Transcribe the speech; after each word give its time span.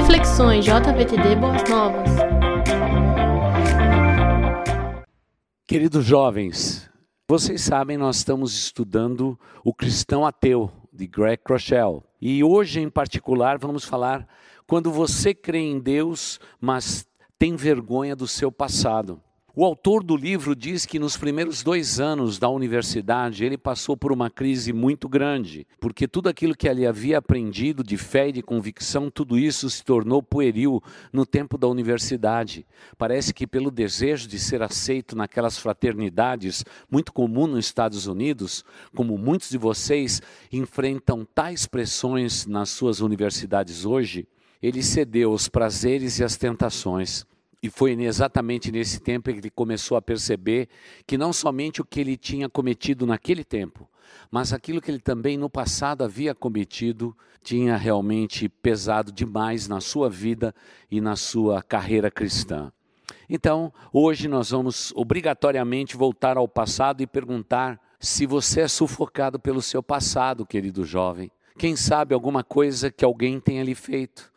Reflexões 0.00 0.64
JVTD 0.64 1.36
Boas 1.36 1.62
Novas. 1.68 2.08
Queridos 5.66 6.06
jovens, 6.06 6.90
vocês 7.28 7.60
sabem, 7.60 7.98
nós 7.98 8.16
estamos 8.16 8.54
estudando 8.54 9.38
o 9.62 9.74
cristão 9.74 10.24
ateu 10.24 10.72
de 10.90 11.06
Greg 11.06 11.42
Rochelle. 11.46 12.00
E 12.18 12.42
hoje, 12.42 12.80
em 12.80 12.88
particular, 12.88 13.58
vamos 13.58 13.84
falar 13.84 14.26
quando 14.66 14.90
você 14.90 15.34
crê 15.34 15.58
em 15.58 15.78
Deus, 15.78 16.40
mas 16.58 17.06
tem 17.38 17.54
vergonha 17.54 18.16
do 18.16 18.26
seu 18.26 18.50
passado. 18.50 19.20
O 19.54 19.64
autor 19.64 20.04
do 20.04 20.16
livro 20.16 20.54
diz 20.54 20.86
que 20.86 21.00
nos 21.00 21.16
primeiros 21.16 21.60
dois 21.60 21.98
anos 21.98 22.38
da 22.38 22.48
universidade 22.48 23.44
ele 23.44 23.58
passou 23.58 23.96
por 23.96 24.12
uma 24.12 24.30
crise 24.30 24.72
muito 24.72 25.08
grande, 25.08 25.66
porque 25.80 26.06
tudo 26.06 26.28
aquilo 26.28 26.54
que 26.54 26.68
ele 26.68 26.86
havia 26.86 27.18
aprendido 27.18 27.82
de 27.82 27.96
fé 27.96 28.28
e 28.28 28.32
de 28.32 28.42
convicção, 28.42 29.10
tudo 29.10 29.36
isso 29.36 29.68
se 29.68 29.82
tornou 29.84 30.22
pueril 30.22 30.80
no 31.12 31.26
tempo 31.26 31.58
da 31.58 31.66
universidade. 31.66 32.64
Parece 32.96 33.34
que 33.34 33.44
pelo 33.44 33.72
desejo 33.72 34.28
de 34.28 34.38
ser 34.38 34.62
aceito 34.62 35.16
naquelas 35.16 35.58
fraternidades 35.58 36.64
muito 36.88 37.12
comum 37.12 37.48
nos 37.48 37.66
Estados 37.66 38.06
Unidos, 38.06 38.64
como 38.94 39.18
muitos 39.18 39.50
de 39.50 39.58
vocês 39.58 40.22
enfrentam 40.52 41.26
tais 41.34 41.66
pressões 41.66 42.46
nas 42.46 42.68
suas 42.68 43.00
universidades 43.00 43.84
hoje, 43.84 44.28
ele 44.62 44.80
cedeu 44.80 45.32
aos 45.32 45.48
prazeres 45.48 46.20
e 46.20 46.24
às 46.24 46.36
tentações. 46.36 47.26
E 47.62 47.68
foi 47.68 47.92
exatamente 47.92 48.72
nesse 48.72 49.00
tempo 49.00 49.30
que 49.30 49.38
ele 49.38 49.50
começou 49.50 49.96
a 49.96 50.02
perceber 50.02 50.68
que 51.06 51.18
não 51.18 51.32
somente 51.32 51.80
o 51.80 51.84
que 51.84 52.00
ele 52.00 52.16
tinha 52.16 52.48
cometido 52.48 53.04
naquele 53.04 53.44
tempo, 53.44 53.86
mas 54.30 54.52
aquilo 54.52 54.80
que 54.80 54.90
ele 54.90 54.98
também 54.98 55.36
no 55.36 55.50
passado 55.50 56.02
havia 56.02 56.34
cometido 56.34 57.14
tinha 57.42 57.76
realmente 57.76 58.48
pesado 58.48 59.12
demais 59.12 59.68
na 59.68 59.80
sua 59.80 60.08
vida 60.08 60.54
e 60.90 61.00
na 61.00 61.16
sua 61.16 61.62
carreira 61.62 62.10
cristã. 62.10 62.72
Então, 63.28 63.72
hoje 63.92 64.26
nós 64.26 64.50
vamos 64.50 64.92
obrigatoriamente 64.96 65.96
voltar 65.96 66.36
ao 66.36 66.48
passado 66.48 67.02
e 67.02 67.06
perguntar 67.06 67.78
se 67.98 68.24
você 68.24 68.62
é 68.62 68.68
sufocado 68.68 69.38
pelo 69.38 69.60
seu 69.60 69.82
passado, 69.82 70.46
querido 70.46 70.84
jovem. 70.84 71.30
Quem 71.58 71.76
sabe 71.76 72.14
alguma 72.14 72.42
coisa 72.42 72.90
que 72.90 73.04
alguém 73.04 73.38
tenha 73.38 73.62
lhe 73.62 73.74
feito 73.74 74.30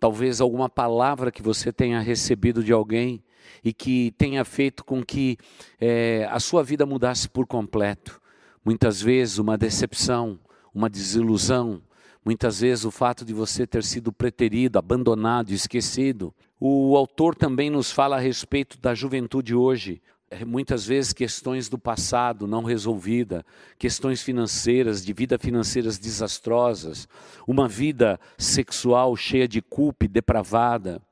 talvez 0.00 0.40
alguma 0.40 0.68
palavra 0.68 1.30
que 1.30 1.42
você 1.42 1.70
tenha 1.70 2.00
recebido 2.00 2.64
de 2.64 2.72
alguém 2.72 3.22
e 3.62 3.72
que 3.72 4.14
tenha 4.16 4.42
feito 4.44 4.82
com 4.82 5.04
que 5.04 5.36
é, 5.78 6.26
a 6.30 6.40
sua 6.40 6.64
vida 6.64 6.86
mudasse 6.86 7.28
por 7.28 7.46
completo. 7.46 8.18
Muitas 8.64 9.02
vezes 9.02 9.36
uma 9.36 9.58
decepção, 9.58 10.38
uma 10.74 10.88
desilusão, 10.88 11.82
muitas 12.24 12.60
vezes 12.60 12.86
o 12.86 12.90
fato 12.90 13.24
de 13.24 13.34
você 13.34 13.66
ter 13.66 13.84
sido 13.84 14.10
preterido, 14.10 14.78
abandonado, 14.78 15.50
esquecido. 15.50 16.34
O 16.58 16.96
autor 16.96 17.34
também 17.34 17.68
nos 17.68 17.90
fala 17.92 18.16
a 18.16 18.20
respeito 18.20 18.78
da 18.80 18.94
juventude 18.94 19.54
hoje. 19.54 20.00
É, 20.32 20.44
muitas 20.44 20.86
vezes 20.86 21.12
questões 21.12 21.68
do 21.68 21.76
passado 21.76 22.46
não 22.46 22.62
resolvida, 22.62 23.44
questões 23.76 24.22
financeiras, 24.22 25.04
de 25.04 25.12
vida 25.12 25.36
financeiras 25.36 25.98
desastrosas, 25.98 27.08
uma 27.48 27.66
vida 27.66 28.18
sexual 28.38 29.16
cheia 29.16 29.48
de 29.48 29.60
culpa 29.60 30.04
e 30.04 30.08
depravada, 30.08 31.02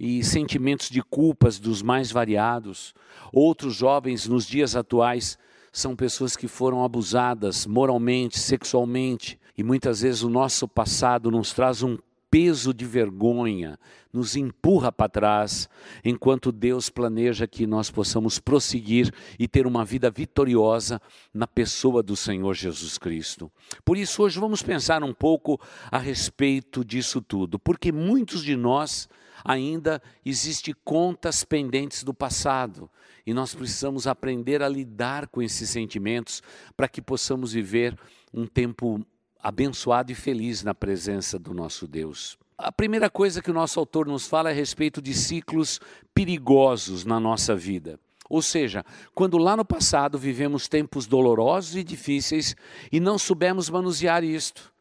e 0.00 0.24
sentimentos 0.24 0.88
de 0.88 1.02
culpas 1.02 1.58
dos 1.58 1.82
mais 1.82 2.10
variados. 2.10 2.94
Outros 3.30 3.74
jovens 3.74 4.26
nos 4.26 4.46
dias 4.46 4.74
atuais 4.74 5.38
são 5.70 5.94
pessoas 5.94 6.34
que 6.34 6.48
foram 6.48 6.82
abusadas 6.82 7.66
moralmente, 7.66 8.38
sexualmente, 8.38 9.38
e 9.56 9.62
muitas 9.62 10.00
vezes 10.00 10.22
o 10.22 10.30
nosso 10.30 10.66
passado 10.66 11.30
nos 11.30 11.52
traz 11.52 11.82
um 11.82 11.98
peso 12.32 12.72
de 12.72 12.86
vergonha 12.86 13.78
nos 14.10 14.36
empurra 14.36 14.90
para 14.90 15.06
trás, 15.06 15.68
enquanto 16.02 16.50
Deus 16.50 16.88
planeja 16.88 17.46
que 17.46 17.66
nós 17.66 17.90
possamos 17.90 18.38
prosseguir 18.38 19.12
e 19.38 19.46
ter 19.46 19.66
uma 19.66 19.84
vida 19.84 20.10
vitoriosa 20.10 20.98
na 21.32 21.46
pessoa 21.46 22.02
do 22.02 22.16
Senhor 22.16 22.54
Jesus 22.54 22.96
Cristo. 22.96 23.52
Por 23.84 23.98
isso, 23.98 24.22
hoje 24.22 24.40
vamos 24.40 24.62
pensar 24.62 25.04
um 25.04 25.12
pouco 25.12 25.60
a 25.90 25.98
respeito 25.98 26.82
disso 26.82 27.20
tudo, 27.20 27.58
porque 27.58 27.92
muitos 27.92 28.42
de 28.42 28.56
nós 28.56 29.10
ainda 29.44 30.00
existem 30.24 30.74
contas 30.82 31.44
pendentes 31.44 32.02
do 32.02 32.14
passado 32.14 32.88
e 33.26 33.34
nós 33.34 33.54
precisamos 33.54 34.06
aprender 34.06 34.62
a 34.62 34.68
lidar 34.68 35.26
com 35.28 35.42
esses 35.42 35.68
sentimentos 35.68 36.42
para 36.74 36.88
que 36.88 37.02
possamos 37.02 37.52
viver 37.52 37.94
um 38.32 38.46
tempo 38.46 39.04
abençoado 39.42 40.12
e 40.12 40.14
feliz 40.14 40.62
na 40.62 40.74
presença 40.74 41.38
do 41.38 41.52
nosso 41.52 41.86
Deus. 41.88 42.38
A 42.56 42.70
primeira 42.70 43.10
coisa 43.10 43.42
que 43.42 43.50
o 43.50 43.54
nosso 43.54 43.80
autor 43.80 44.06
nos 44.06 44.26
fala 44.26 44.50
é 44.50 44.52
a 44.52 44.54
respeito 44.54 45.02
de 45.02 45.12
ciclos 45.12 45.80
perigosos 46.14 47.04
na 47.04 47.18
nossa 47.18 47.56
vida. 47.56 47.98
Ou 48.30 48.40
seja, 48.40 48.84
quando 49.14 49.36
lá 49.36 49.56
no 49.56 49.64
passado 49.64 50.16
vivemos 50.16 50.68
tempos 50.68 51.06
dolorosos 51.06 51.74
e 51.76 51.82
difíceis 51.82 52.54
e 52.90 53.00
não 53.00 53.18
soubemos 53.18 53.68
manusear 53.68 54.22
isto, 54.22 54.72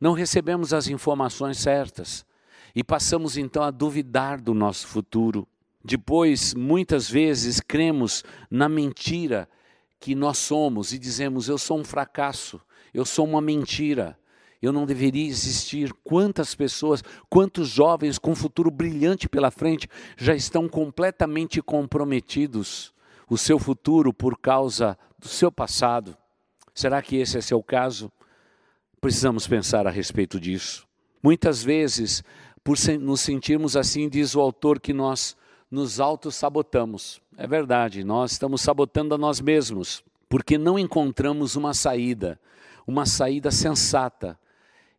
não 0.00 0.12
recebemos 0.12 0.74
as 0.74 0.88
informações 0.88 1.58
certas 1.58 2.24
e 2.74 2.84
passamos 2.84 3.36
então 3.36 3.62
a 3.62 3.70
duvidar 3.70 4.40
do 4.40 4.52
nosso 4.52 4.86
futuro. 4.86 5.48
Depois, 5.84 6.54
muitas 6.54 7.08
vezes, 7.08 7.60
cremos 7.60 8.22
na 8.50 8.68
mentira 8.68 9.48
que 9.98 10.14
nós 10.14 10.38
somos 10.38 10.92
e 10.92 10.98
dizemos: 10.98 11.48
eu 11.48 11.58
sou 11.58 11.78
um 11.78 11.84
fracasso, 11.84 12.60
eu 12.92 13.04
sou 13.04 13.26
uma 13.26 13.40
mentira, 13.40 14.18
eu 14.62 14.72
não 14.72 14.86
deveria 14.86 15.26
existir. 15.26 15.92
Quantas 16.04 16.54
pessoas, 16.54 17.02
quantos 17.28 17.68
jovens 17.68 18.18
com 18.18 18.30
um 18.30 18.36
futuro 18.36 18.70
brilhante 18.70 19.28
pela 19.28 19.50
frente 19.50 19.88
já 20.16 20.34
estão 20.34 20.68
completamente 20.68 21.60
comprometidos 21.60 22.94
o 23.28 23.36
seu 23.36 23.58
futuro 23.58 24.12
por 24.12 24.38
causa 24.38 24.96
do 25.18 25.26
seu 25.26 25.50
passado? 25.50 26.16
Será 26.72 27.02
que 27.02 27.16
esse 27.16 27.36
é 27.36 27.40
seu 27.40 27.62
caso? 27.62 28.10
Precisamos 29.00 29.48
pensar 29.48 29.86
a 29.86 29.90
respeito 29.90 30.38
disso. 30.38 30.86
Muitas 31.20 31.62
vezes, 31.62 32.22
por 32.62 32.76
nos 33.00 33.20
sentirmos 33.20 33.76
assim, 33.76 34.08
diz 34.08 34.34
o 34.36 34.40
autor 34.40 34.78
que 34.78 34.92
nós 34.92 35.36
nos 35.68 35.98
auto-sabotamos. 35.98 37.20
É 37.36 37.46
verdade, 37.46 38.04
nós 38.04 38.32
estamos 38.32 38.60
sabotando 38.60 39.14
a 39.14 39.18
nós 39.18 39.40
mesmos, 39.40 40.04
porque 40.28 40.56
não 40.56 40.78
encontramos 40.78 41.56
uma 41.56 41.74
saída 41.74 42.38
uma 42.86 43.06
saída 43.06 43.50
sensata. 43.50 44.38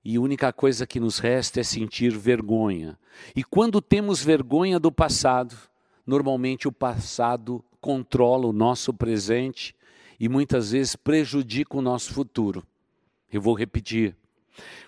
E 0.03 0.17
a 0.17 0.21
única 0.21 0.51
coisa 0.51 0.85
que 0.85 0.99
nos 0.99 1.19
resta 1.19 1.59
é 1.59 1.63
sentir 1.63 2.17
vergonha. 2.17 2.97
E 3.35 3.43
quando 3.43 3.81
temos 3.81 4.21
vergonha 4.21 4.79
do 4.79 4.91
passado, 4.91 5.55
normalmente 6.05 6.67
o 6.67 6.71
passado 6.71 7.63
controla 7.79 8.47
o 8.47 8.53
nosso 8.53 8.93
presente 8.93 9.75
e 10.19 10.27
muitas 10.27 10.71
vezes 10.71 10.95
prejudica 10.95 11.77
o 11.77 11.81
nosso 11.81 12.13
futuro. 12.13 12.65
Eu 13.31 13.41
vou 13.41 13.53
repetir. 13.53 14.15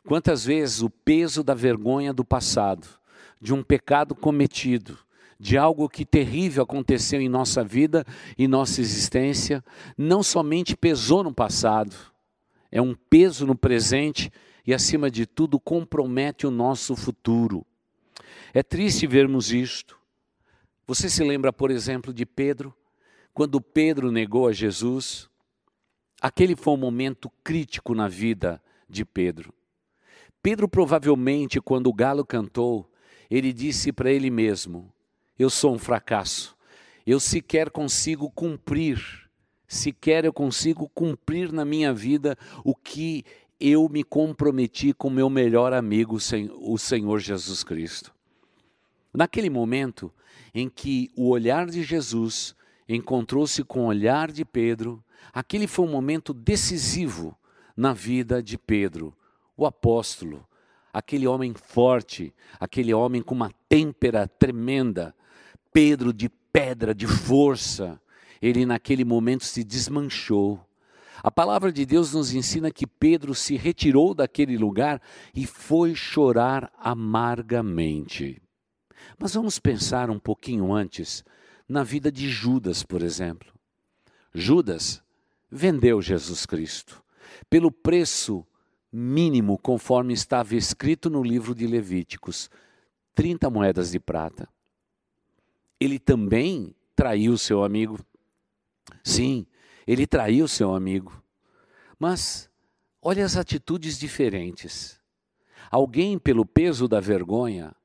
Quantas 0.06 0.46
vezes 0.46 0.82
o 0.82 0.90
peso 0.90 1.44
da 1.44 1.54
vergonha 1.54 2.14
do 2.14 2.24
passado, 2.24 2.88
de 3.42 3.54
um 3.54 3.64
pecado 3.64 4.14
cometido, 4.14 4.98
de 5.40 5.58
algo 5.58 5.90
que 5.90 6.06
terrível 6.06 6.64
aconteceu 6.64 7.20
em 7.20 7.28
nossa 7.28 7.64
vida 7.64 8.06
e 8.38 8.48
nossa 8.48 8.80
existência, 8.80 9.64
não 9.98 10.24
somente 10.24 10.78
pesou 10.78 11.24
no 11.24 11.34
passado, 11.34 11.96
é 12.76 12.82
um 12.82 12.94
peso 12.94 13.48
no 13.48 13.56
presente 13.56 14.30
e, 14.68 14.74
acima 14.74 15.10
de 15.10 15.26
tudo, 15.26 15.58
compromete 15.58 16.46
o 16.46 16.52
nosso 16.52 16.94
futuro. 16.94 17.66
É 18.54 18.62
triste 18.62 19.08
vermos 19.08 19.54
isto. 19.54 19.98
Você 20.86 21.10
se 21.10 21.24
lembra, 21.24 21.54
por 21.54 21.72
exemplo, 21.72 22.14
de 22.14 22.26
Pedro? 22.26 22.76
Quando 23.34 23.62
Pedro 23.62 24.12
negou 24.12 24.46
a 24.46 24.52
Jesus, 24.52 25.30
aquele 26.20 26.54
foi 26.54 26.74
um 26.74 26.78
momento 26.78 27.32
crítico 27.42 27.96
na 27.96 28.10
vida 28.10 28.62
de 28.90 29.06
Pedro. 29.06 29.54
Pedro, 30.44 30.68
provavelmente, 30.68 31.62
quando 31.62 31.88
o 31.88 31.94
galo 31.94 32.26
cantou, 32.26 32.92
ele 33.32 33.54
disse 33.54 33.94
para 33.94 34.12
ele 34.12 34.30
mesmo: 34.30 34.92
Eu 35.40 35.50
sou 35.50 35.74
um 35.74 35.80
fracasso, 35.80 36.58
eu 37.08 37.22
sequer 37.22 37.70
consigo 37.70 38.30
cumprir 38.30 39.25
sequer 39.68 40.26
eu 40.26 40.34
consigo 40.34 40.90
cumprir 40.94 41.52
na 41.52 41.66
minha 41.66 41.94
vida 41.94 42.38
o 42.64 42.76
que 42.76 43.24
eu 43.60 43.88
me 43.88 44.04
comprometi 44.04 44.94
com 44.94 45.10
meu 45.10 45.30
melhor 45.30 45.74
amigo, 45.74 46.18
o 46.60 46.78
Senhor 46.78 47.20
Jesus 47.20 47.64
Cristo. 47.64 48.14
Naquele 49.14 49.50
momento 49.50 50.12
em 50.54 50.70
que 50.70 51.10
o 51.16 51.30
olhar 51.30 51.68
de 51.68 51.84
Jesus 51.84 52.56
encontrou-se 52.88 53.64
com 53.64 53.82
o 53.82 53.88
olhar 53.88 54.32
de 54.32 54.44
Pedro, 54.44 55.04
aquele 55.34 55.68
foi 55.68 55.86
um 55.86 55.92
momento 55.92 56.34
decisivo 56.34 57.38
na 57.76 57.94
vida 57.94 58.44
de 58.44 58.58
Pedro, 58.58 59.14
o 59.58 59.66
apóstolo, 59.66 60.46
aquele 60.94 61.28
homem 61.28 61.54
forte, 61.54 62.34
aquele 62.60 62.94
homem 62.94 63.22
com 63.22 63.36
uma 63.36 63.52
têmpera 63.68 64.28
tremenda, 64.28 65.16
Pedro 65.74 66.14
de 66.14 66.30
pedra, 66.54 66.96
de 66.96 67.06
força, 67.06 68.00
ele 68.42 68.66
naquele 68.66 69.06
momento 69.06 69.44
se 69.44 69.64
desmanchou. 69.64 70.60
A 71.24 71.32
palavra 71.32 71.72
de 71.72 71.86
Deus 71.86 72.14
nos 72.14 72.34
ensina 72.34 72.72
que 72.72 72.86
Pedro 72.86 73.34
se 73.34 73.56
retirou 73.56 74.14
daquele 74.14 74.58
lugar 74.58 75.02
e 75.34 75.46
foi 75.46 75.96
chorar 75.96 76.72
amargamente. 76.78 78.42
Mas 79.18 79.34
vamos 79.34 79.60
pensar 79.60 80.10
um 80.10 80.20
pouquinho 80.20 80.74
antes 80.74 81.24
na 81.68 81.84
vida 81.84 82.12
de 82.12 82.30
Judas, 82.30 82.84
por 82.84 83.02
exemplo. 83.02 83.54
Judas 84.34 85.02
vendeu 85.50 86.02
Jesus 86.02 86.46
Cristo 86.46 87.04
pelo 87.50 87.72
preço 87.72 88.46
mínimo, 88.92 89.58
conforme 89.58 90.14
estava 90.14 90.56
escrito 90.56 91.10
no 91.10 91.22
livro 91.22 91.54
de 91.54 91.68
Levíticos, 91.68 92.50
30 93.14 93.50
moedas 93.50 93.92
de 93.92 94.00
prata. 94.00 94.48
Ele 95.80 96.00
também 96.00 96.74
traiu 96.96 97.38
seu 97.38 97.64
amigo. 97.64 98.00
Sim, 99.04 99.46
ele 99.86 100.08
traiu 100.08 100.48
seu 100.48 100.74
amigo. 100.74 101.22
Mas 101.98 102.50
olha 103.02 103.24
as 103.24 103.38
atitudes 103.38 103.98
diferentes. 103.98 105.00
Alguém, 105.72 106.18
pelo 106.18 106.46
peso 106.46 106.88
da 106.88 107.00
vergonha, 107.00 107.76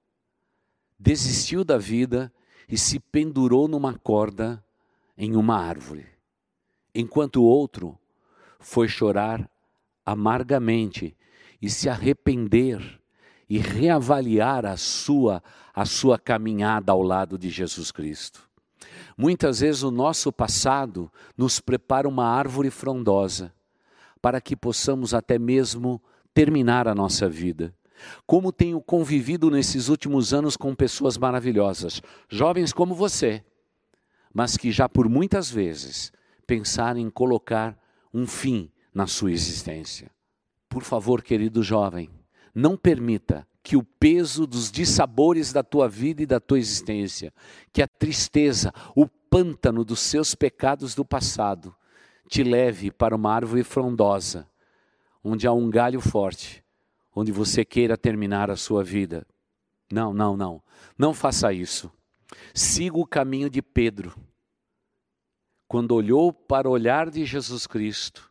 desistiu 0.98 1.64
da 1.64 1.78
vida 1.78 2.32
e 2.68 2.76
se 2.76 2.98
pendurou 2.98 3.66
numa 3.66 3.98
corda 3.98 4.62
em 5.16 5.34
uma 5.36 5.56
árvore, 5.56 6.06
enquanto 6.94 7.36
o 7.36 7.44
outro 7.44 7.98
foi 8.58 8.88
chorar 8.88 9.50
amargamente 10.04 11.16
e 11.60 11.68
se 11.68 11.88
arrepender 11.88 13.00
e 13.48 13.58
reavaliar 13.58 14.64
a 14.64 14.76
sua 14.76 15.42
a 15.72 15.84
sua 15.84 16.18
caminhada 16.18 16.92
ao 16.92 17.02
lado 17.02 17.38
de 17.38 17.48
Jesus 17.48 17.90
Cristo. 17.90 18.49
Muitas 19.20 19.60
vezes 19.60 19.82
o 19.82 19.90
nosso 19.90 20.32
passado 20.32 21.12
nos 21.36 21.60
prepara 21.60 22.08
uma 22.08 22.24
árvore 22.24 22.70
frondosa 22.70 23.52
para 24.22 24.40
que 24.40 24.56
possamos 24.56 25.12
até 25.12 25.38
mesmo 25.38 26.02
terminar 26.32 26.88
a 26.88 26.94
nossa 26.94 27.28
vida. 27.28 27.74
Como 28.26 28.50
tenho 28.50 28.80
convivido 28.80 29.50
nesses 29.50 29.88
últimos 29.90 30.32
anos 30.32 30.56
com 30.56 30.74
pessoas 30.74 31.18
maravilhosas, 31.18 32.00
jovens 32.30 32.72
como 32.72 32.94
você, 32.94 33.44
mas 34.32 34.56
que 34.56 34.72
já 34.72 34.88
por 34.88 35.06
muitas 35.06 35.50
vezes 35.50 36.10
pensaram 36.46 36.98
em 36.98 37.10
colocar 37.10 37.78
um 38.14 38.26
fim 38.26 38.72
na 38.94 39.06
sua 39.06 39.32
existência. 39.32 40.10
Por 40.66 40.82
favor, 40.82 41.20
querido 41.20 41.62
jovem, 41.62 42.08
não 42.54 42.74
permita 42.74 43.46
que 43.62 43.76
o 43.76 43.82
peso 43.82 44.46
dos 44.46 44.70
dissabores 44.70 45.52
da 45.52 45.62
tua 45.62 45.88
vida 45.88 46.22
e 46.22 46.26
da 46.26 46.40
tua 46.40 46.58
existência, 46.58 47.32
que 47.72 47.82
a 47.82 47.88
tristeza, 47.88 48.72
o 48.96 49.06
pântano 49.06 49.84
dos 49.84 50.00
seus 50.00 50.34
pecados 50.34 50.94
do 50.94 51.04
passado, 51.04 51.74
te 52.28 52.42
leve 52.42 52.90
para 52.90 53.14
uma 53.14 53.32
árvore 53.32 53.62
frondosa, 53.62 54.48
onde 55.22 55.46
há 55.46 55.52
um 55.52 55.68
galho 55.68 56.00
forte, 56.00 56.64
onde 57.14 57.32
você 57.32 57.64
queira 57.64 57.98
terminar 57.98 58.50
a 58.50 58.56
sua 58.56 58.82
vida. 58.82 59.26
Não, 59.92 60.14
não, 60.14 60.36
não. 60.36 60.62
Não 60.96 61.12
faça 61.12 61.52
isso. 61.52 61.90
Siga 62.54 62.96
o 62.96 63.06
caminho 63.06 63.50
de 63.50 63.60
Pedro. 63.60 64.14
Quando 65.66 65.92
olhou 65.92 66.32
para 66.32 66.68
o 66.68 66.72
olhar 66.72 67.10
de 67.10 67.24
Jesus 67.24 67.66
Cristo, 67.66 68.30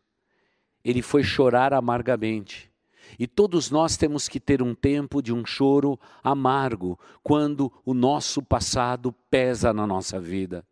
ele 0.82 1.02
foi 1.02 1.22
chorar 1.22 1.72
amargamente 1.72 2.69
e 3.18 3.26
todos 3.26 3.70
nós 3.70 3.96
temos 3.96 4.28
que 4.28 4.40
ter 4.40 4.62
um 4.62 4.74
tempo 4.74 5.22
de 5.22 5.32
um 5.32 5.44
choro 5.44 5.98
amargo 6.22 6.98
quando 7.22 7.72
o 7.84 7.94
nosso 7.94 8.42
passado 8.42 9.12
pesa 9.30 9.72
na 9.72 9.86
nossa 9.86 10.20
vida. 10.20 10.64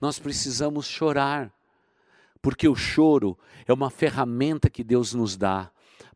Nós 0.00 0.18
precisamos 0.18 0.86
chorar, 0.86 1.52
porque 2.40 2.68
o 2.68 2.74
choro 2.74 3.38
é 3.66 3.72
uma 3.72 3.90
ferramenta 3.90 4.70
que 4.70 4.82
Deus 4.82 5.12
nos 5.12 5.36
dá 5.36 5.70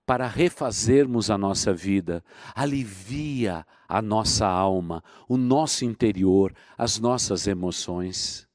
para 0.07 0.27
refazermos 0.27 1.31
a 1.31 1.39
nossa 1.39 1.73
vida, 1.73 2.23
alivia 2.55 3.67
a 3.89 4.03
nossa 4.03 4.47
alma, 4.47 5.03
o 5.29 5.37
nosso 5.37 5.85
interior, 5.85 6.55
as 6.77 6.99
nossas 6.99 7.47
emoções. 7.47 8.47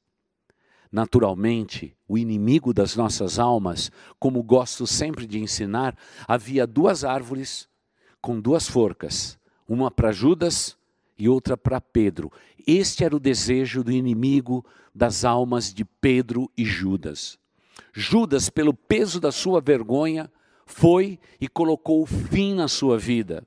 Naturalmente, 0.92 1.96
o 2.08 2.18
inimigo 2.18 2.74
das 2.74 2.96
nossas 2.96 3.38
almas, 3.38 3.92
como 4.18 4.42
gosto 4.42 4.86
sempre 4.88 5.24
de 5.24 5.38
ensinar, 5.38 5.96
havia 6.26 6.66
duas 6.66 7.04
árvores 7.04 7.68
com 8.20 8.40
duas 8.40 8.66
forcas, 8.66 9.38
uma 9.68 9.88
para 9.88 10.10
Judas 10.10 10.76
e 11.16 11.28
outra 11.28 11.56
para 11.56 11.80
Pedro. 11.80 12.32
Este 12.66 13.04
era 13.04 13.14
o 13.14 13.20
desejo 13.20 13.84
do 13.84 13.92
inimigo 13.92 14.64
das 14.92 15.24
almas 15.24 15.72
de 15.72 15.84
Pedro 15.84 16.50
e 16.56 16.64
Judas. 16.64 17.38
Judas, 17.92 18.50
pelo 18.50 18.74
peso 18.74 19.20
da 19.20 19.30
sua 19.30 19.60
vergonha, 19.60 20.30
foi 20.66 21.20
e 21.40 21.46
colocou 21.46 22.04
fim 22.04 22.54
na 22.54 22.66
sua 22.66 22.98
vida. 22.98 23.46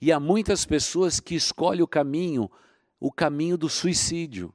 E 0.00 0.10
há 0.10 0.18
muitas 0.18 0.64
pessoas 0.64 1.20
que 1.20 1.36
escolhem 1.36 1.82
o 1.82 1.88
caminho, 1.88 2.50
o 2.98 3.12
caminho 3.12 3.56
do 3.56 3.68
suicídio 3.68 4.52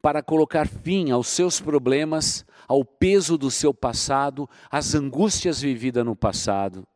para 0.00 0.22
colocar 0.22 0.66
fim 0.66 1.10
aos 1.10 1.28
seus 1.28 1.60
problemas, 1.60 2.44
ao 2.68 2.84
peso 2.84 3.36
do 3.36 3.50
seu 3.50 3.72
passado, 3.72 4.48
às 4.70 4.94
angústias 4.94 5.60
vividas 5.60 6.04
no 6.04 6.14
passado. 6.14 6.86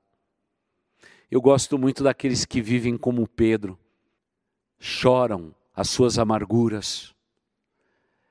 Eu 1.30 1.40
gosto 1.40 1.78
muito 1.78 2.02
daqueles 2.02 2.44
que 2.44 2.60
vivem 2.60 2.96
como 2.96 3.28
Pedro, 3.28 3.78
choram 4.78 5.54
as 5.74 5.88
suas 5.88 6.18
amarguras, 6.18 7.14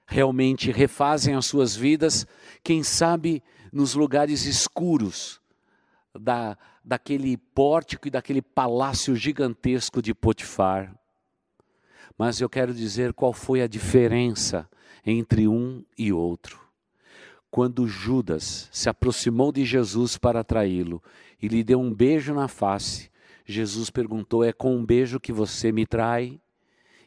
realmente 0.05 0.71
refazem 0.71 1.35
as 1.35 1.45
suas 1.45 1.75
vidas, 1.75 2.27
quem 2.63 2.83
sabe 2.83 3.41
nos 3.71 3.93
lugares 3.93 4.45
escuros 4.45 5.39
da, 6.19 6.57
daquele 6.83 7.37
pórtico 7.37 8.07
e 8.07 8.11
daquele 8.11 8.41
palácio 8.41 9.15
gigantesco 9.15 10.01
de 10.01 10.13
Potifar. 10.13 10.98
Mas 12.19 12.41
eu 12.41 12.49
quero 12.49 12.73
dizer 12.73 13.13
qual 13.13 13.31
foi 13.31 13.61
a 13.61 13.67
diferença 13.67 14.69
entre 15.05 15.47
um 15.47 15.85
e 15.97 16.11
outro. 16.11 16.59
Quando 17.49 17.87
Judas 17.87 18.67
se 18.73 18.89
aproximou 18.89 19.53
de 19.53 19.63
Jesus 19.63 20.17
para 20.17 20.43
traí-lo 20.43 21.01
e 21.41 21.47
lhe 21.47 21.63
deu 21.63 21.79
um 21.79 21.93
beijo 21.93 22.33
na 22.33 22.49
face, 22.49 23.09
Jesus 23.45 23.89
perguntou: 23.89 24.43
É 24.43 24.51
com 24.51 24.75
um 24.75 24.85
beijo 24.85 25.17
que 25.17 25.31
você 25.31 25.71
me 25.71 25.85
trai? 25.85 26.41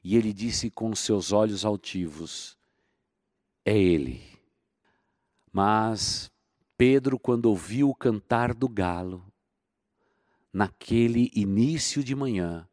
E 0.02 0.16
ele 0.16 0.32
disse 0.32 0.70
com 0.70 0.94
seus 0.94 1.30
olhos 1.30 1.62
altivos: 1.62 2.56
É 3.66 3.76
ele. 3.76 4.22
Mas 5.52 6.32
Pedro, 6.74 7.18
quando 7.18 7.46
ouviu 7.46 7.90
o 7.90 7.94
cantar 7.94 8.54
do 8.54 8.66
galo, 8.66 9.22
naquele 10.50 11.30
início 11.34 12.02
de 12.02 12.16
manhã, 12.16 12.66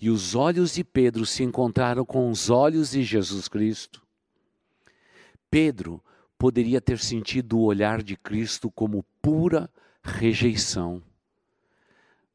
e 0.00 0.08
os 0.08 0.34
olhos 0.34 0.72
de 0.72 0.82
Pedro 0.82 1.26
se 1.26 1.42
encontraram 1.42 2.06
com 2.06 2.30
os 2.30 2.48
olhos 2.48 2.92
de 2.92 3.02
Jesus 3.02 3.48
Cristo. 3.48 4.02
Pedro 5.50 6.02
poderia 6.38 6.80
ter 6.80 6.98
sentido 6.98 7.58
o 7.58 7.64
olhar 7.64 8.02
de 8.02 8.16
Cristo 8.16 8.70
como 8.70 9.04
pura 9.20 9.70
rejeição. 10.02 11.02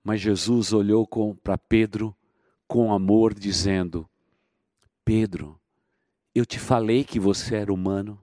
Mas 0.03 0.21
Jesus 0.21 0.73
olhou 0.73 1.07
para 1.41 1.57
Pedro 1.57 2.15
com 2.67 2.93
amor, 2.93 3.33
dizendo: 3.33 4.07
Pedro, 5.03 5.59
eu 6.35 6.45
te 6.45 6.59
falei 6.59 7.03
que 7.03 7.19
você 7.19 7.55
era 7.55 7.73
humano. 7.73 8.21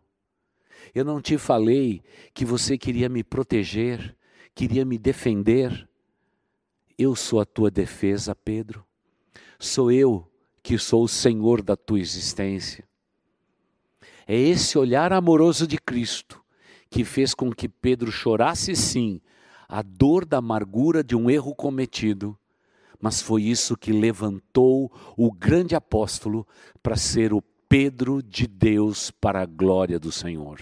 Eu 0.94 1.04
não 1.04 1.20
te 1.20 1.36
falei 1.36 2.02
que 2.32 2.44
você 2.44 2.78
queria 2.78 3.08
me 3.08 3.24
proteger, 3.24 4.16
queria 4.54 4.84
me 4.84 4.98
defender. 4.98 5.88
Eu 6.96 7.16
sou 7.16 7.40
a 7.40 7.44
tua 7.44 7.70
defesa, 7.70 8.36
Pedro. 8.36 8.86
Sou 9.64 9.92
eu 9.92 10.28
que 10.60 10.76
sou 10.76 11.04
o 11.04 11.08
Senhor 11.08 11.62
da 11.62 11.76
tua 11.76 12.00
existência. 12.00 12.84
É 14.26 14.36
esse 14.36 14.76
olhar 14.76 15.12
amoroso 15.12 15.68
de 15.68 15.78
Cristo 15.78 16.42
que 16.90 17.04
fez 17.04 17.32
com 17.32 17.52
que 17.52 17.68
Pedro 17.68 18.10
chorasse 18.10 18.74
sim 18.74 19.20
a 19.68 19.80
dor 19.80 20.24
da 20.24 20.38
amargura 20.38 21.04
de 21.04 21.14
um 21.14 21.30
erro 21.30 21.54
cometido, 21.54 22.36
mas 23.00 23.22
foi 23.22 23.44
isso 23.44 23.76
que 23.76 23.92
levantou 23.92 24.90
o 25.16 25.30
grande 25.30 25.76
apóstolo 25.76 26.44
para 26.82 26.96
ser 26.96 27.32
o 27.32 27.40
Pedro 27.68 28.20
de 28.20 28.48
Deus 28.48 29.12
para 29.12 29.42
a 29.42 29.46
glória 29.46 30.00
do 30.00 30.10
Senhor. 30.10 30.60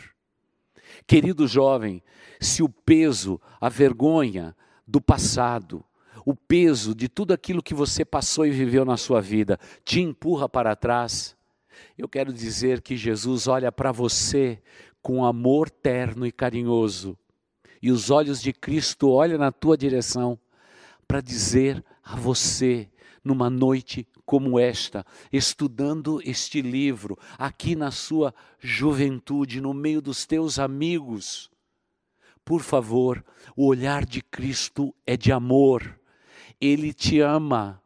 Querido 1.06 1.48
jovem, 1.48 2.02
se 2.38 2.62
o 2.62 2.68
peso, 2.68 3.40
a 3.58 3.70
vergonha 3.70 4.54
do 4.86 5.00
passado, 5.00 5.82
o 6.24 6.34
peso 6.34 6.94
de 6.94 7.08
tudo 7.08 7.32
aquilo 7.32 7.62
que 7.62 7.74
você 7.74 8.04
passou 8.04 8.46
e 8.46 8.50
viveu 8.50 8.84
na 8.84 8.96
sua 8.96 9.20
vida 9.20 9.58
te 9.84 10.00
empurra 10.00 10.48
para 10.48 10.76
trás, 10.76 11.36
eu 11.96 12.08
quero 12.08 12.32
dizer 12.32 12.80
que 12.80 12.96
Jesus 12.96 13.46
olha 13.46 13.70
para 13.72 13.92
você 13.92 14.62
com 15.02 15.24
amor 15.24 15.70
terno 15.70 16.26
e 16.26 16.32
carinhoso, 16.32 17.16
e 17.82 17.90
os 17.90 18.10
olhos 18.10 18.40
de 18.42 18.52
Cristo 18.52 19.08
olham 19.08 19.38
na 19.38 19.50
tua 19.50 19.76
direção 19.76 20.38
para 21.08 21.20
dizer 21.20 21.84
a 22.02 22.16
você, 22.16 22.88
numa 23.24 23.48
noite 23.48 24.06
como 24.24 24.58
esta, 24.58 25.04
estudando 25.32 26.20
este 26.24 26.62
livro, 26.62 27.18
aqui 27.38 27.74
na 27.74 27.90
sua 27.90 28.34
juventude, 28.58 29.60
no 29.60 29.72
meio 29.72 30.00
dos 30.00 30.26
teus 30.26 30.58
amigos, 30.58 31.50
por 32.44 32.62
favor, 32.62 33.24
o 33.56 33.66
olhar 33.66 34.04
de 34.04 34.22
Cristo 34.22 34.94
é 35.06 35.16
de 35.16 35.30
amor. 35.30 35.99
Ele 36.60 36.92
te 36.92 37.20
ama 37.20 37.80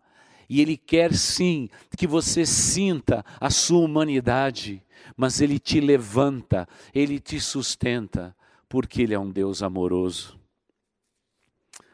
e 0.48 0.60
ele 0.60 0.76
quer 0.76 1.14
sim 1.14 1.68
que 1.96 2.06
você 2.06 2.44
sinta 2.44 3.24
a 3.40 3.50
sua 3.50 3.80
humanidade, 3.80 4.82
mas 5.16 5.40
ele 5.40 5.58
te 5.58 5.80
levanta, 5.80 6.68
ele 6.94 7.18
te 7.18 7.40
sustenta, 7.40 8.36
porque 8.68 9.02
ele 9.02 9.14
é 9.14 9.18
um 9.18 9.30
Deus 9.30 9.62
amoroso. 9.62 10.38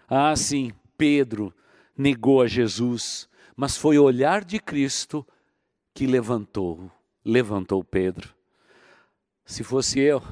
Ah, 0.08 0.34
sim, 0.34 0.72
Pedro 0.96 1.54
negou 1.96 2.42
a 2.42 2.46
Jesus, 2.46 3.28
mas 3.56 3.76
foi 3.76 3.99
o 3.99 4.04
olhar 4.04 4.44
de 4.44 4.58
Cristo 4.58 5.26
que 5.94 6.06
levantou, 6.06 6.90
levantou 7.25 7.84
Pedro. 7.84 8.34
Se 9.44 9.62
fosse 9.62 10.00
eu, 10.00 10.22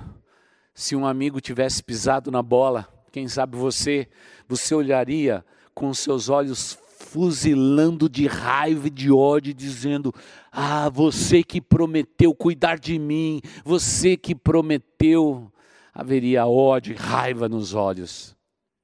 se 0.75 0.95
um 0.97 1.07
amigo 1.07 1.41
tivesse 1.41 1.83
pisado 1.83 2.31
na 2.31 2.43
bola, 2.43 2.89
quem 3.13 3.29
sabe 3.29 3.57
você, 3.57 4.09
você 4.47 4.75
olharia 4.75 5.45
com 5.79 5.95
seus 5.95 6.29
olhos 6.29 6.77
fuzilando 6.99 8.09
de 8.09 8.27
raiva 8.27 8.89
e 8.89 8.91
de 8.91 9.13
ódio, 9.13 9.55
dizendo: 9.55 10.13
Ah, 10.51 10.89
você 10.89 11.45
que 11.45 11.61
prometeu 11.61 12.35
cuidar 12.35 12.81
de 12.81 12.99
mim, 12.99 13.41
você 13.65 14.17
que 14.17 14.35
prometeu. 14.35 15.49
Haveria 15.95 16.47
ódio 16.47 16.93
e 16.93 16.97
raiva 16.97 17.49
nos 17.49 17.75
olhos. 17.75 18.37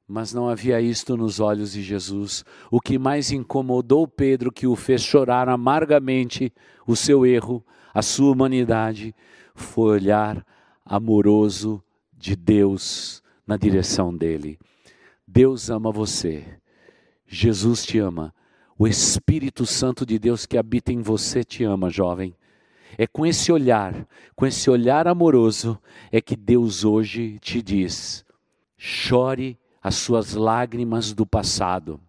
Mas 0.07 0.33
não 0.33 0.49
havia 0.49 0.81
isto 0.81 1.17
nos 1.17 1.41
olhos 1.41 1.73
de 1.73 1.83
Jesus. 1.83 2.45
O 2.71 2.81
que 2.81 2.97
mais 2.97 3.33
incomodou 3.33 4.07
Pedro, 4.07 4.53
que 4.53 4.67
o 4.67 4.77
fez 4.77 5.03
chorar 5.03 5.49
amargamente 5.49 6.53
o 6.87 6.95
seu 6.95 7.27
erro, 7.27 7.65
a 7.93 8.03
sua 8.03 8.31
humanidade, 8.33 9.13
foi 9.53 9.97
olhar 9.97 10.47
amoroso 10.85 11.83
de 12.13 12.37
Deus 12.37 13.21
na 13.45 13.57
direção 13.57 14.17
dele. 14.17 14.59
Deus 15.27 15.71
ama 15.71 15.91
você. 15.91 16.63
Jesus 17.27 17.85
te 17.85 17.99
ama. 17.99 18.35
O 18.79 18.87
Espírito 18.87 19.65
Santo 19.65 20.05
de 20.05 20.19
Deus 20.19 20.47
que 20.47 20.59
habita 20.59 20.93
em 20.93 21.01
você 21.01 21.45
te 21.45 21.65
ama, 21.65 21.91
jovem. 21.91 22.35
É 22.99 23.07
com 23.07 23.27
esse 23.27 23.51
olhar, 23.51 24.07
com 24.37 24.47
esse 24.47 24.71
olhar 24.71 25.09
amoroso, 25.09 25.79
é 26.13 26.21
que 26.21 26.37
Deus 26.37 26.85
hoje 26.85 27.39
te 27.41 27.61
diz: 27.63 28.25
chore 28.77 29.59
as 29.83 29.97
suas 29.97 30.35
lágrimas 30.35 31.13
do 31.13 31.27
passado, 31.27 32.01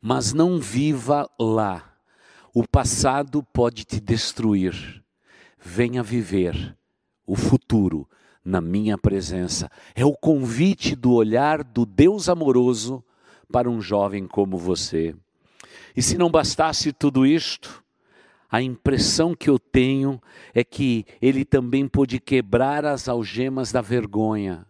mas 0.00 0.32
não 0.32 0.58
viva 0.58 1.28
lá. 1.38 1.86
O 2.54 2.66
passado 2.66 3.42
pode 3.42 3.84
te 3.84 4.00
destruir. 4.00 5.02
Venha 5.58 6.02
viver 6.02 6.76
o 7.26 7.36
futuro 7.36 8.08
na 8.44 8.60
minha 8.60 8.98
presença. 8.98 9.70
É 9.94 10.04
o 10.04 10.16
convite 10.16 10.96
do 10.96 11.12
olhar 11.12 11.62
do 11.62 11.86
Deus 11.86 12.28
amoroso 12.28 13.04
para 13.50 13.68
um 13.68 13.80
jovem 13.80 14.26
como 14.26 14.56
você. 14.56 15.14
E 15.96 16.02
se 16.02 16.16
não 16.16 16.30
bastasse 16.30 16.92
tudo 16.92 17.26
isto, 17.26 17.82
a 18.50 18.62
impressão 18.62 19.34
que 19.34 19.50
eu 19.50 19.58
tenho 19.58 20.20
é 20.54 20.64
que 20.64 21.04
ele 21.20 21.44
também 21.44 21.86
pôde 21.86 22.18
quebrar 22.20 22.84
as 22.84 23.08
algemas 23.08 23.72
da 23.72 23.80
vergonha 23.80 24.66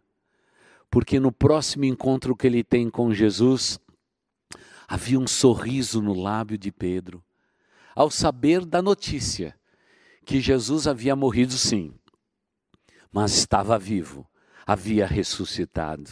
porque 0.90 1.20
no 1.20 1.30
próximo 1.30 1.84
encontro 1.84 2.34
que 2.34 2.46
ele 2.46 2.64
tem 2.64 2.90
com 2.90 3.14
Jesus, 3.14 3.78
havia 4.88 5.20
um 5.20 5.26
sorriso 5.26 6.02
no 6.02 6.12
lábio 6.12 6.58
de 6.58 6.72
Pedro, 6.72 7.22
ao 7.94 8.10
saber 8.10 8.66
da 8.66 8.82
notícia 8.82 9.56
que 10.24 10.40
Jesus 10.40 10.86
havia 10.86 11.14
morrido 11.14 11.52
sim, 11.52 11.94
mas 13.12 13.32
estava 13.34 13.78
vivo, 13.78 14.26
havia 14.66 15.06
ressuscitado. 15.06 16.10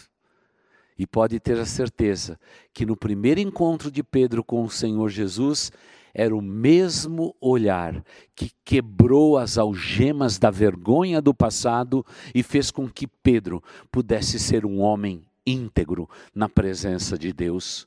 E 0.99 1.07
pode 1.07 1.39
ter 1.39 1.59
a 1.59 1.65
certeza 1.65 2.39
que 2.75 2.85
no 2.85 2.97
primeiro 2.97 3.41
encontro 3.41 3.91
de 3.91 4.03
Pedro 4.03 4.43
com 4.43 4.65
o 4.65 4.71
Senhor 4.71 5.09
Jesus, 5.09 5.71
era 6.13 6.35
o 6.35 6.43
mesmo 6.43 7.37
olhar 7.41 8.03
que 8.35 8.51
quebrou 8.65 9.39
as 9.39 9.57
algemas 9.57 10.39
da 10.39 10.51
vergonha 10.51 11.23
do 11.23 11.33
passado 11.33 12.05
e 12.35 12.43
fez 12.43 12.71
com 12.73 12.89
que 12.89 13.07
Pedro 13.07 13.63
pudesse 13.93 14.39
ser 14.39 14.67
um 14.67 14.81
homem 14.81 15.25
íntegro 15.47 16.09
na 16.35 16.49
presença 16.49 17.17
de 17.17 17.33
Deus. 17.33 17.87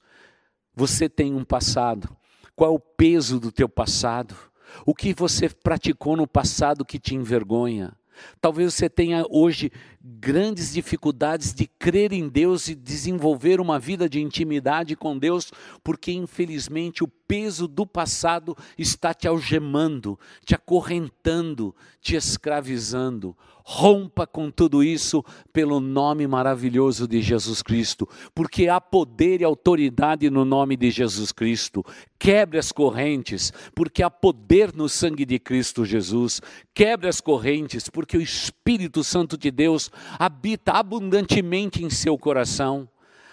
Você 0.73 1.09
tem 1.09 1.35
um 1.35 1.43
passado. 1.43 2.15
Qual 2.55 2.71
é 2.71 2.73
o 2.73 2.79
peso 2.79 3.39
do 3.39 3.51
teu 3.51 3.67
passado? 3.67 4.35
O 4.85 4.95
que 4.95 5.13
você 5.13 5.49
praticou 5.49 6.15
no 6.15 6.25
passado 6.25 6.85
que 6.85 6.97
te 6.97 7.15
envergonha? 7.15 7.93
Talvez 8.39 8.73
você 8.73 8.89
tenha 8.89 9.25
hoje 9.29 9.71
grandes 10.03 10.73
dificuldades 10.73 11.53
de 11.53 11.67
crer 11.67 12.11
em 12.11 12.27
Deus 12.27 12.67
e 12.67 12.75
desenvolver 12.75 13.61
uma 13.61 13.77
vida 13.77 14.09
de 14.09 14.19
intimidade 14.19 14.95
com 14.95 15.17
Deus, 15.17 15.51
porque 15.83 16.11
infelizmente 16.11 17.03
o 17.03 17.07
peso 17.07 17.67
do 17.67 17.85
passado 17.85 18.57
está 18.77 19.13
te 19.13 19.27
algemando, 19.27 20.19
te 20.43 20.55
acorrentando, 20.55 21.75
te 22.01 22.15
escravizando. 22.15 23.37
Rompa 23.63 24.25
com 24.25 24.49
tudo 24.49 24.83
isso 24.83 25.23
pelo 25.53 25.79
nome 25.79 26.27
maravilhoso 26.27 27.07
de 27.07 27.21
Jesus 27.21 27.61
Cristo, 27.61 28.09
porque 28.33 28.67
há 28.67 28.81
poder 28.81 29.39
e 29.39 29.43
autoridade 29.43 30.29
no 30.29 30.43
nome 30.43 30.75
de 30.75 30.89
Jesus 30.89 31.31
Cristo. 31.31 31.85
Quebre 32.17 32.57
as 32.57 32.71
correntes, 32.71 33.53
porque 33.75 34.01
há 34.01 34.09
poder 34.09 34.73
no 34.75 34.89
sangue 34.89 35.25
de 35.25 35.39
Cristo 35.39 35.85
Jesus. 35.85 36.41
Quebre 36.73 37.07
as 37.07 37.21
correntes, 37.21 37.87
porque 37.87 38.17
o 38.17 38.21
Espírito 38.21 39.03
Santo 39.03 39.37
de 39.37 39.51
Deus 39.51 39.90
habita 40.17 40.73
abundantemente 40.73 41.83
em 41.83 41.89
seu 41.89 42.17
coração. 42.17 42.87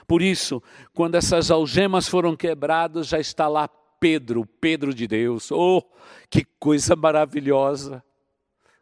Por 0.06 0.22
isso, 0.22 0.62
quando 0.94 1.16
essas 1.16 1.50
algemas 1.50 2.08
foram 2.08 2.34
quebradas, 2.34 3.06
já 3.06 3.18
está 3.18 3.46
lá 3.46 3.68
Pedro, 4.00 4.46
Pedro 4.46 4.94
de 4.94 5.06
Deus. 5.06 5.50
Oh, 5.50 5.82
que 6.30 6.44
coisa 6.58 6.96
maravilhosa! 6.96 8.02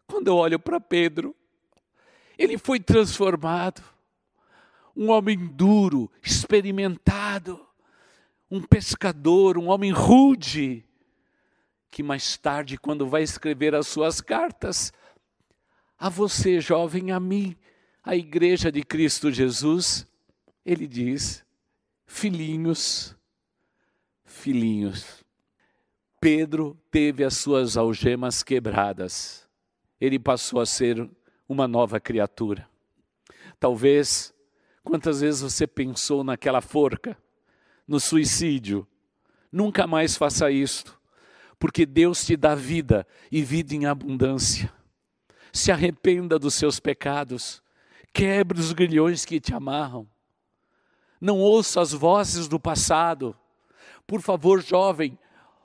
Quando 0.06 0.28
eu 0.28 0.36
olho 0.36 0.58
para 0.58 0.80
Pedro, 0.80 1.34
ele 2.38 2.58
foi 2.58 2.78
transformado. 2.78 3.82
Um 4.94 5.10
homem 5.10 5.36
duro, 5.36 6.10
experimentado, 6.22 7.66
um 8.50 8.62
pescador, 8.62 9.58
um 9.58 9.68
homem 9.68 9.90
rude, 9.90 10.84
que 11.90 12.02
mais 12.02 12.36
tarde, 12.36 12.78
quando 12.78 13.06
vai 13.06 13.22
escrever 13.22 13.74
as 13.74 13.86
suas 13.86 14.20
cartas, 14.20 14.92
a 15.98 16.08
você, 16.08 16.60
jovem, 16.60 17.10
a 17.10 17.18
mim, 17.18 17.56
a 18.06 18.14
igreja 18.14 18.70
de 18.70 18.84
Cristo 18.84 19.32
Jesus, 19.32 20.06
ele 20.64 20.86
diz: 20.86 21.44
filhinhos, 22.06 23.16
filhinhos. 24.24 25.24
Pedro 26.20 26.78
teve 26.88 27.24
as 27.24 27.36
suas 27.36 27.76
algemas 27.76 28.44
quebradas, 28.44 29.48
ele 30.00 30.20
passou 30.20 30.60
a 30.60 30.66
ser 30.66 31.10
uma 31.48 31.66
nova 31.66 31.98
criatura. 31.98 32.68
Talvez, 33.58 34.32
quantas 34.84 35.20
vezes 35.20 35.40
você 35.40 35.66
pensou 35.66 36.22
naquela 36.22 36.60
forca, 36.60 37.18
no 37.88 37.98
suicídio, 37.98 38.86
nunca 39.50 39.84
mais 39.84 40.16
faça 40.16 40.48
isto, 40.48 40.96
porque 41.58 41.84
Deus 41.84 42.24
te 42.24 42.36
dá 42.36 42.54
vida 42.54 43.04
e 43.32 43.42
vida 43.42 43.74
em 43.74 43.86
abundância. 43.86 44.72
Se 45.52 45.72
arrependa 45.72 46.38
dos 46.38 46.54
seus 46.54 46.78
pecados, 46.78 47.62
Quebre 48.16 48.58
os 48.58 48.72
grilhões 48.72 49.26
que 49.26 49.38
te 49.38 49.52
amarram. 49.52 50.08
Não 51.20 51.38
ouça 51.38 51.82
as 51.82 51.92
vozes 51.92 52.48
do 52.48 52.58
passado. 52.58 53.36
Por 54.06 54.22
favor, 54.22 54.62
jovem, 54.62 55.18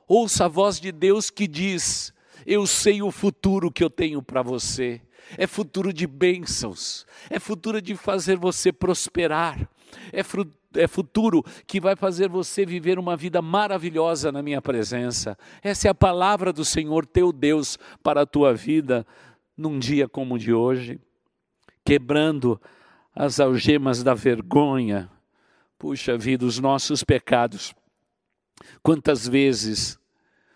ouça 0.05 0.43
a 0.43 0.48
voz 0.50 0.77
de 0.77 0.91
Deus 0.91 1.29
que 1.29 1.48
diz: 1.48 2.13
Eu 2.46 2.67
sei 2.67 3.01
o 3.01 3.10
futuro 3.10 3.72
que 3.72 3.81
eu 3.81 3.89
tenho 3.89 4.22
para 4.22 4.41
você. 4.41 5.01
É 5.38 5.48
futuro 5.48 5.93
de 5.93 6.05
bênçãos, 6.05 7.05
é 7.29 7.39
futuro 7.39 7.81
de 7.81 7.96
fazer 7.96 8.36
você 8.36 8.70
prosperar, 8.74 9.58
é, 10.12 10.20
é 10.81 10.88
futuro 10.89 11.46
que 11.65 11.79
vai 11.79 11.96
fazer 11.96 12.27
você 12.27 12.65
viver 12.65 13.00
uma 13.00 13.15
vida 13.15 13.41
maravilhosa 13.41 14.29
na 14.29 14.41
minha 14.41 14.62
presença. 14.62 15.38
Essa 15.63 15.88
é 15.88 15.91
a 15.91 15.96
palavra 15.96 16.51
do 16.51 16.65
Senhor 16.65 17.05
teu 17.05 17.31
Deus 17.31 17.79
para 18.03 18.24
a 18.24 18.25
tua 18.25 18.53
vida 18.53 19.08
num 19.55 19.79
dia 19.79 20.10
como 20.10 20.36
o 20.36 20.38
de 20.38 20.51
hoje 20.51 21.00
quebrando 21.83 22.59
as 23.15 23.39
algemas 23.39 24.03
da 24.03 24.13
vergonha. 24.13 25.09
Puxa 25.77 26.17
vida, 26.17 26.45
os 26.45 26.59
nossos 26.59 27.03
pecados. 27.03 27.73
Quantas 28.83 29.27
vezes 29.27 30.00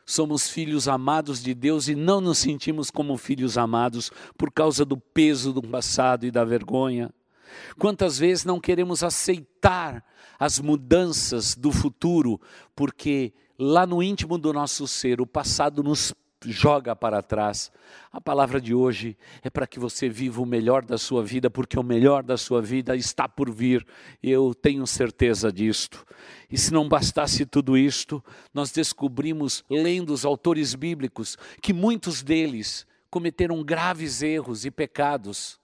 somos 0.06 0.48
filhos 0.50 0.88
amados 0.88 1.42
de 1.42 1.54
Deus 1.54 1.88
e 1.88 1.96
não 1.96 2.22
nos 2.22 2.38
sentimos 2.38 2.92
como 2.92 3.18
filhos 3.18 3.58
amados 3.58 4.12
por 4.38 4.52
causa 4.52 4.86
do 4.86 4.98
peso 4.98 5.52
do 5.52 5.62
passado 5.62 6.26
e 6.26 6.32
da 6.32 6.44
vergonha? 6.44 7.12
Quantas 7.78 8.18
vezes 8.18 8.46
não 8.46 8.60
queremos 8.60 9.04
aceitar 9.04 10.04
as 10.38 10.60
mudanças 10.60 11.56
do 11.56 11.72
futuro 11.72 12.40
porque 12.76 13.34
lá 13.58 13.86
no 13.86 14.04
íntimo 14.04 14.38
do 14.38 14.52
nosso 14.52 14.88
ser 14.88 15.22
o 15.22 15.28
passado 15.28 15.82
nos 15.82 16.14
joga 16.46 16.96
para 16.96 17.22
trás. 17.22 17.72
A 18.12 18.22
palavra 18.22 18.60
de 18.62 18.74
hoje 18.74 19.18
é 19.42 19.50
para 19.50 19.68
que 19.68 19.80
você 19.80 20.08
viva 20.08 20.42
o 20.42 20.46
melhor 20.46 20.84
da 20.84 20.98
sua 20.98 21.24
vida, 21.24 21.50
porque 21.50 21.78
o 21.80 21.84
melhor 21.84 22.24
da 22.24 22.38
sua 22.38 22.62
vida 22.62 22.96
está 22.96 23.28
por 23.28 23.52
vir. 23.52 23.86
Eu 24.22 24.54
tenho 24.54 24.86
certeza 24.86 25.52
disto. 25.52 26.06
E 26.50 26.58
se 26.58 26.72
não 26.72 26.88
bastasse 26.88 27.46
tudo 27.46 27.78
isto, 27.78 28.24
nós 28.54 28.72
descobrimos, 28.72 29.64
lendo 29.70 30.14
os 30.14 30.26
autores 30.26 30.76
bíblicos, 30.76 31.38
que 31.62 31.74
muitos 31.74 32.24
deles 32.24 32.86
cometeram 33.10 33.64
graves 33.64 34.22
erros 34.22 34.66
e 34.66 34.72
pecados, 34.72 35.60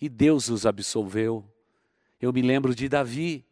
e 0.00 0.08
Deus 0.08 0.48
os 0.48 0.66
absolveu. 0.66 1.44
Eu 2.20 2.32
me 2.32 2.42
lembro 2.42 2.74
de 2.74 2.88
Davi, 2.88 3.44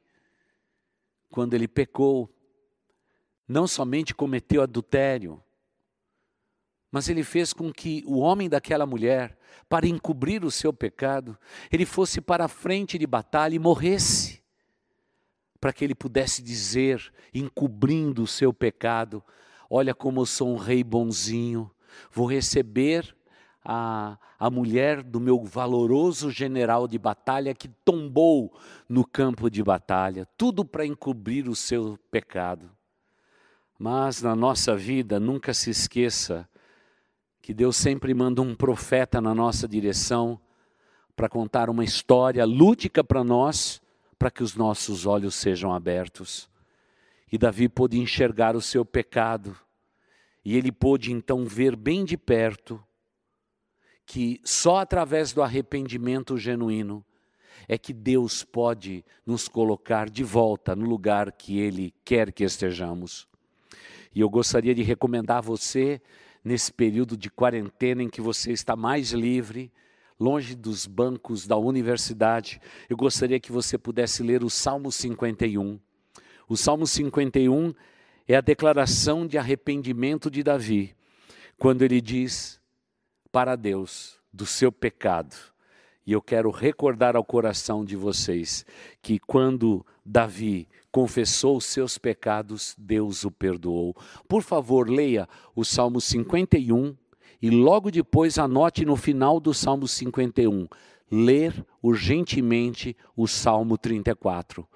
quando 1.31 1.55
ele 1.55 1.67
pecou, 1.67 2.31
não 3.49 3.67
somente 3.67 4.15
cometeu 4.15 4.63
adultério, 4.63 5.43
mas 6.93 7.09
ele 7.09 7.25
fez 7.25 7.55
com 7.55 7.73
que 7.73 8.05
o 8.07 8.19
homem 8.19 8.51
daquela 8.51 8.85
mulher, 8.85 9.39
para 9.67 9.87
encobrir 9.87 10.45
o 10.45 10.51
seu 10.51 10.75
pecado, 10.75 11.39
ele 11.73 11.87
fosse 11.87 12.21
para 12.21 12.45
a 12.45 12.49
frente 12.49 12.99
de 12.99 13.07
batalha 13.07 13.55
e 13.55 13.59
morresse, 13.59 14.43
para 15.59 15.73
que 15.73 15.83
ele 15.83 15.95
pudesse 15.95 16.43
dizer, 16.43 17.11
encobrindo 17.33 18.23
o 18.23 18.27
seu 18.27 18.53
pecado: 18.53 19.25
Olha 19.71 19.95
como 19.95 20.21
eu 20.21 20.27
sou 20.27 20.53
um 20.53 20.59
rei 20.59 20.85
bonzinho, 20.85 21.71
vou 22.11 22.27
receber 22.27 23.17
a, 23.65 24.19
a 24.39 24.51
mulher 24.51 25.03
do 25.03 25.19
meu 25.19 25.43
valoroso 25.45 26.31
general 26.31 26.87
de 26.87 26.99
batalha 26.99 27.55
que 27.55 27.69
tombou 27.69 28.55
no 28.87 29.07
campo 29.07 29.49
de 29.49 29.63
batalha, 29.63 30.29
tudo 30.37 30.63
para 30.63 30.85
encobrir 30.85 31.49
o 31.49 31.57
seu 31.57 31.99
pecado. 32.11 32.71
Mas 33.79 34.21
na 34.21 34.37
nossa 34.37 34.77
vida, 34.77 35.19
nunca 35.19 35.55
se 35.55 35.71
esqueça 35.71 36.47
que 37.43 37.53
Deus 37.53 37.77
sempre 37.77 38.15
manda 38.15 38.41
um 38.41 38.55
profeta 38.55 39.21
na 39.21 39.35
nossa 39.35 39.67
direção 39.67 40.41
para 41.17 41.29
contar 41.29 41.69
uma 41.69 41.85
história 41.85 42.45
lúdica 42.45 43.03
para 43.03 43.25
nós, 43.25 43.83
para 44.17 44.31
que 44.31 44.45
os 44.45 44.55
nossos 44.55 45.05
olhos 45.05 45.35
sejam 45.35 45.75
abertos. 45.75 46.49
E 47.31 47.37
Davi 47.37 47.69
pôde 47.69 47.99
enxergar 47.99 48.55
o 48.55 48.63
seu 48.63 48.85
pecado, 48.85 49.57
e 50.45 50.57
ele 50.57 50.71
pôde 50.71 51.13
então 51.13 51.45
ver 51.45 51.75
bem 51.75 52.05
de 52.05 52.17
perto 52.17 52.83
que 54.07 54.41
só 54.45 54.79
através 54.79 55.33
do 55.33 55.43
arrependimento 55.43 56.37
genuíno 56.37 57.05
é 57.69 57.79
que 57.79 57.93
Deus 57.93 58.45
pode 58.45 59.05
nos 59.25 59.49
colocar 59.49 60.11
de 60.11 60.25
volta 60.25 60.75
no 60.75 60.85
lugar 60.85 61.33
que 61.33 61.59
Ele 61.59 61.95
quer 62.05 62.33
que 62.33 62.45
estejamos. 62.45 63.29
E 64.15 64.21
eu 64.21 64.29
gostaria 64.29 64.75
de 64.75 64.83
recomendar 64.83 65.39
a 65.39 65.43
você 65.43 66.01
nesse 66.45 66.73
período 66.73 67.17
de 67.17 67.31
quarentena 67.31 68.03
em 68.03 68.09
que 68.09 68.21
você 68.21 68.53
está 68.53 68.75
mais 68.75 69.13
livre, 69.13 69.71
longe 70.19 70.55
dos 70.55 70.87
bancos 70.87 71.47
da 71.47 71.57
universidade, 71.57 72.61
eu 72.89 72.97
gostaria 72.97 73.41
que 73.41 73.53
você 73.53 73.77
pudesse 73.77 74.23
ler 74.23 74.43
o 74.45 74.51
Salmo 74.51 74.91
51. 74.91 75.79
O 76.49 76.57
Salmo 76.57 76.87
51 76.87 77.75
é 78.27 78.37
a 78.37 78.41
declaração 78.41 79.27
de 79.27 79.39
arrependimento 79.39 80.31
de 80.31 80.43
Davi, 80.43 80.95
quando 81.59 81.83
ele 81.83 82.01
diz 82.01 82.61
para 83.31 83.57
Deus 83.57 84.21
do 84.33 84.47
seu 84.47 84.71
pecado. 84.71 85.37
E 86.07 86.13
eu 86.13 86.21
quero 86.21 86.51
recordar 86.51 87.17
ao 87.17 87.25
coração 87.25 87.85
de 87.85 87.95
vocês 87.95 88.67
que 89.01 89.19
quando 89.19 89.87
Davi 90.05 90.69
confessou 90.93 91.57
os 91.57 91.65
seus 91.65 91.97
pecados, 91.97 92.77
Deus 92.79 93.25
o 93.25 93.31
perdoou. 93.31 93.97
Por 94.29 94.43
favor, 94.43 94.89
leia 94.89 95.27
o 95.57 95.65
Salmo 95.65 96.01
51 96.01 96.95
e 97.41 97.51
logo 97.51 97.91
depois 97.91 98.39
anote 98.39 98.85
no 98.85 98.95
final 98.95 99.41
do 99.41 99.55
Salmo 99.55 99.89
51, 99.89 100.69
ler 101.11 101.67
urgentemente 101.83 102.95
o 103.17 103.27
Salmo 103.27 103.79
34. 103.79 104.69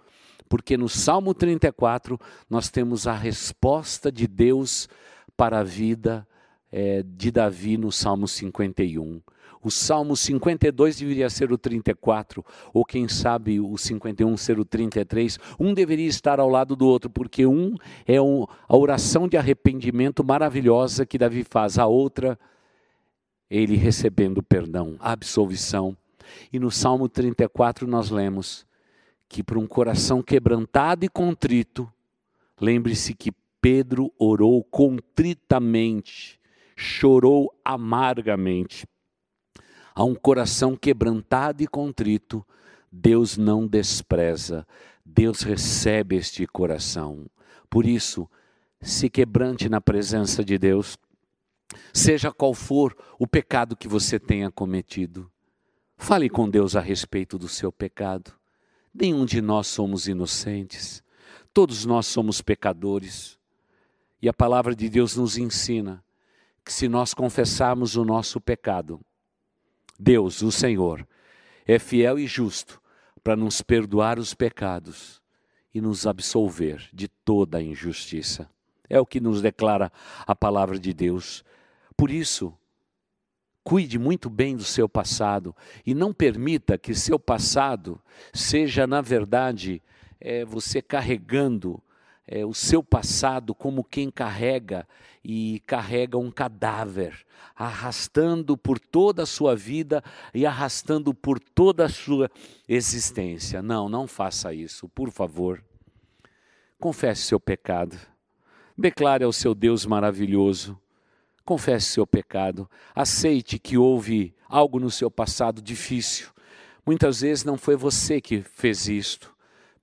Porque 0.48 0.76
no 0.76 0.88
Salmo 0.88 1.34
34 1.34 2.18
nós 2.48 2.70
temos 2.70 3.06
a 3.06 3.12
resposta 3.12 4.10
de 4.10 4.26
Deus 4.26 4.88
para 5.36 5.60
a 5.60 5.62
vida 5.62 6.26
é, 6.72 7.02
de 7.02 7.30
Davi 7.30 7.76
no 7.76 7.92
Salmo 7.92 8.26
51. 8.26 9.20
O 9.66 9.70
Salmo 9.72 10.16
52 10.16 10.96
deveria 11.00 11.28
ser 11.28 11.50
o 11.50 11.58
34, 11.58 12.44
ou 12.72 12.84
quem 12.84 13.08
sabe 13.08 13.58
o 13.58 13.76
51 13.76 14.36
ser 14.36 14.60
o 14.60 14.64
33. 14.64 15.40
Um 15.58 15.74
deveria 15.74 16.06
estar 16.06 16.38
ao 16.38 16.48
lado 16.48 16.76
do 16.76 16.86
outro, 16.86 17.10
porque 17.10 17.44
um 17.44 17.74
é 18.06 18.22
um, 18.22 18.46
a 18.68 18.76
oração 18.76 19.26
de 19.26 19.36
arrependimento 19.36 20.22
maravilhosa 20.22 21.04
que 21.04 21.18
Davi 21.18 21.42
faz, 21.42 21.80
a 21.80 21.86
outra, 21.86 22.38
ele 23.50 23.74
recebendo 23.74 24.40
perdão, 24.40 24.94
absolvição. 25.00 25.96
E 26.52 26.60
no 26.60 26.70
Salmo 26.70 27.08
34 27.08 27.88
nós 27.88 28.08
lemos 28.08 28.64
que 29.28 29.42
para 29.42 29.58
um 29.58 29.66
coração 29.66 30.22
quebrantado 30.22 31.04
e 31.04 31.08
contrito, 31.08 31.92
lembre-se 32.60 33.12
que 33.14 33.32
Pedro 33.60 34.12
orou 34.16 34.62
contritamente, 34.62 36.38
chorou 36.76 37.52
amargamente 37.64 38.86
a 39.96 40.04
um 40.04 40.14
coração 40.14 40.76
quebrantado 40.76 41.62
e 41.62 41.66
contrito, 41.66 42.46
Deus 42.92 43.38
não 43.38 43.66
despreza, 43.66 44.66
Deus 45.02 45.40
recebe 45.40 46.16
este 46.16 46.46
coração. 46.46 47.24
Por 47.70 47.86
isso, 47.86 48.28
se 48.78 49.08
quebrante 49.08 49.70
na 49.70 49.80
presença 49.80 50.44
de 50.44 50.58
Deus, 50.58 50.98
seja 51.94 52.30
qual 52.30 52.52
for 52.52 52.94
o 53.18 53.26
pecado 53.26 53.74
que 53.74 53.88
você 53.88 54.20
tenha 54.20 54.50
cometido. 54.50 55.32
Fale 55.96 56.28
com 56.28 56.46
Deus 56.46 56.76
a 56.76 56.80
respeito 56.80 57.38
do 57.38 57.48
seu 57.48 57.72
pecado. 57.72 58.34
Nenhum 58.92 59.24
de 59.24 59.40
nós 59.40 59.66
somos 59.66 60.06
inocentes, 60.06 61.02
todos 61.54 61.86
nós 61.86 62.04
somos 62.06 62.42
pecadores. 62.42 63.38
E 64.20 64.28
a 64.28 64.34
palavra 64.34 64.76
de 64.76 64.90
Deus 64.90 65.16
nos 65.16 65.38
ensina 65.38 66.04
que 66.62 66.72
se 66.72 66.86
nós 66.86 67.14
confessarmos 67.14 67.96
o 67.96 68.04
nosso 68.04 68.38
pecado, 68.38 69.00
Deus, 69.98 70.42
o 70.42 70.52
Senhor, 70.52 71.06
é 71.66 71.78
fiel 71.78 72.18
e 72.18 72.26
justo 72.26 72.80
para 73.22 73.36
nos 73.36 73.60
perdoar 73.62 74.18
os 74.18 74.34
pecados 74.34 75.20
e 75.74 75.80
nos 75.80 76.06
absolver 76.06 76.88
de 76.92 77.08
toda 77.08 77.58
a 77.58 77.62
injustiça. 77.62 78.48
É 78.88 79.00
o 79.00 79.06
que 79.06 79.20
nos 79.20 79.42
declara 79.42 79.92
a 80.26 80.34
palavra 80.34 80.78
de 80.78 80.92
Deus. 80.92 81.44
Por 81.96 82.10
isso, 82.10 82.54
cuide 83.64 83.98
muito 83.98 84.30
bem 84.30 84.56
do 84.56 84.62
seu 84.62 84.88
passado 84.88 85.54
e 85.84 85.92
não 85.92 86.12
permita 86.12 86.78
que 86.78 86.94
seu 86.94 87.18
passado 87.18 88.00
seja, 88.32 88.86
na 88.86 89.00
verdade, 89.00 89.82
é, 90.20 90.44
você 90.44 90.80
carregando 90.80 91.82
é, 92.26 92.46
o 92.46 92.54
seu 92.54 92.82
passado 92.82 93.54
como 93.54 93.82
quem 93.82 94.10
carrega 94.10 94.86
e 95.28 95.60
carrega 95.66 96.16
um 96.16 96.30
cadáver, 96.30 97.26
arrastando 97.56 98.56
por 98.56 98.78
toda 98.78 99.24
a 99.24 99.26
sua 99.26 99.56
vida 99.56 100.00
e 100.32 100.46
arrastando 100.46 101.12
por 101.12 101.40
toda 101.40 101.86
a 101.86 101.88
sua 101.88 102.30
existência. 102.68 103.60
Não, 103.60 103.88
não 103.88 104.06
faça 104.06 104.54
isso, 104.54 104.88
por 104.88 105.10
favor. 105.10 105.64
Confesse 106.78 107.22
seu 107.22 107.40
pecado. 107.40 107.98
Declare 108.78 109.24
ao 109.24 109.32
seu 109.32 109.52
Deus 109.52 109.84
maravilhoso. 109.84 110.78
Confesse 111.44 111.86
seu 111.86 112.06
pecado. 112.06 112.70
Aceite 112.94 113.58
que 113.58 113.76
houve 113.76 114.32
algo 114.48 114.78
no 114.78 114.92
seu 114.92 115.10
passado 115.10 115.60
difícil. 115.60 116.28
Muitas 116.86 117.22
vezes 117.22 117.42
não 117.42 117.58
foi 117.58 117.74
você 117.74 118.20
que 118.20 118.42
fez 118.42 118.86
isto 118.86 119.34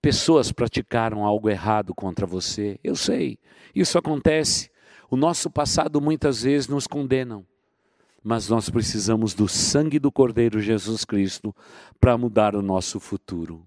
Pessoas 0.03 0.51
praticaram 0.51 1.23
algo 1.23 1.49
errado 1.49 1.95
contra 1.95 2.25
você. 2.25 2.77
Eu 2.83 2.93
sei, 2.93 3.39
isso 3.73 3.97
acontece. 3.97 4.69
O 5.13 5.15
nosso 5.15 5.47
passado 5.47 6.01
muitas 6.01 6.41
vezes 6.41 6.67
nos 6.67 6.87
condenam, 6.87 7.45
mas 8.23 8.49
nós 8.49 8.67
precisamos 8.67 9.35
do 9.35 9.47
sangue 9.47 9.99
do 9.99 10.11
Cordeiro 10.11 10.59
Jesus 10.59 11.05
Cristo 11.05 11.55
para 11.99 12.17
mudar 12.17 12.55
o 12.55 12.63
nosso 12.63 12.99
futuro. 12.99 13.63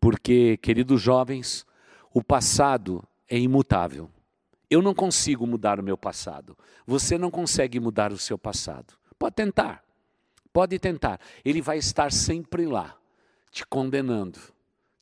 Porque, 0.00 0.56
queridos 0.58 1.02
jovens, 1.02 1.66
o 2.14 2.22
passado 2.22 3.02
é 3.28 3.36
imutável. 3.36 4.08
Eu 4.70 4.80
não 4.80 4.94
consigo 4.94 5.48
mudar 5.48 5.80
o 5.80 5.82
meu 5.82 5.98
passado. 5.98 6.56
Você 6.86 7.18
não 7.18 7.28
consegue 7.28 7.80
mudar 7.80 8.12
o 8.12 8.16
seu 8.16 8.38
passado. 8.38 8.94
Pode 9.18 9.34
tentar. 9.34 9.82
Pode 10.52 10.78
tentar. 10.78 11.18
Ele 11.44 11.60
vai 11.60 11.78
estar 11.78 12.12
sempre 12.12 12.66
lá, 12.66 12.96
te 13.50 13.66
condenando 13.66 14.38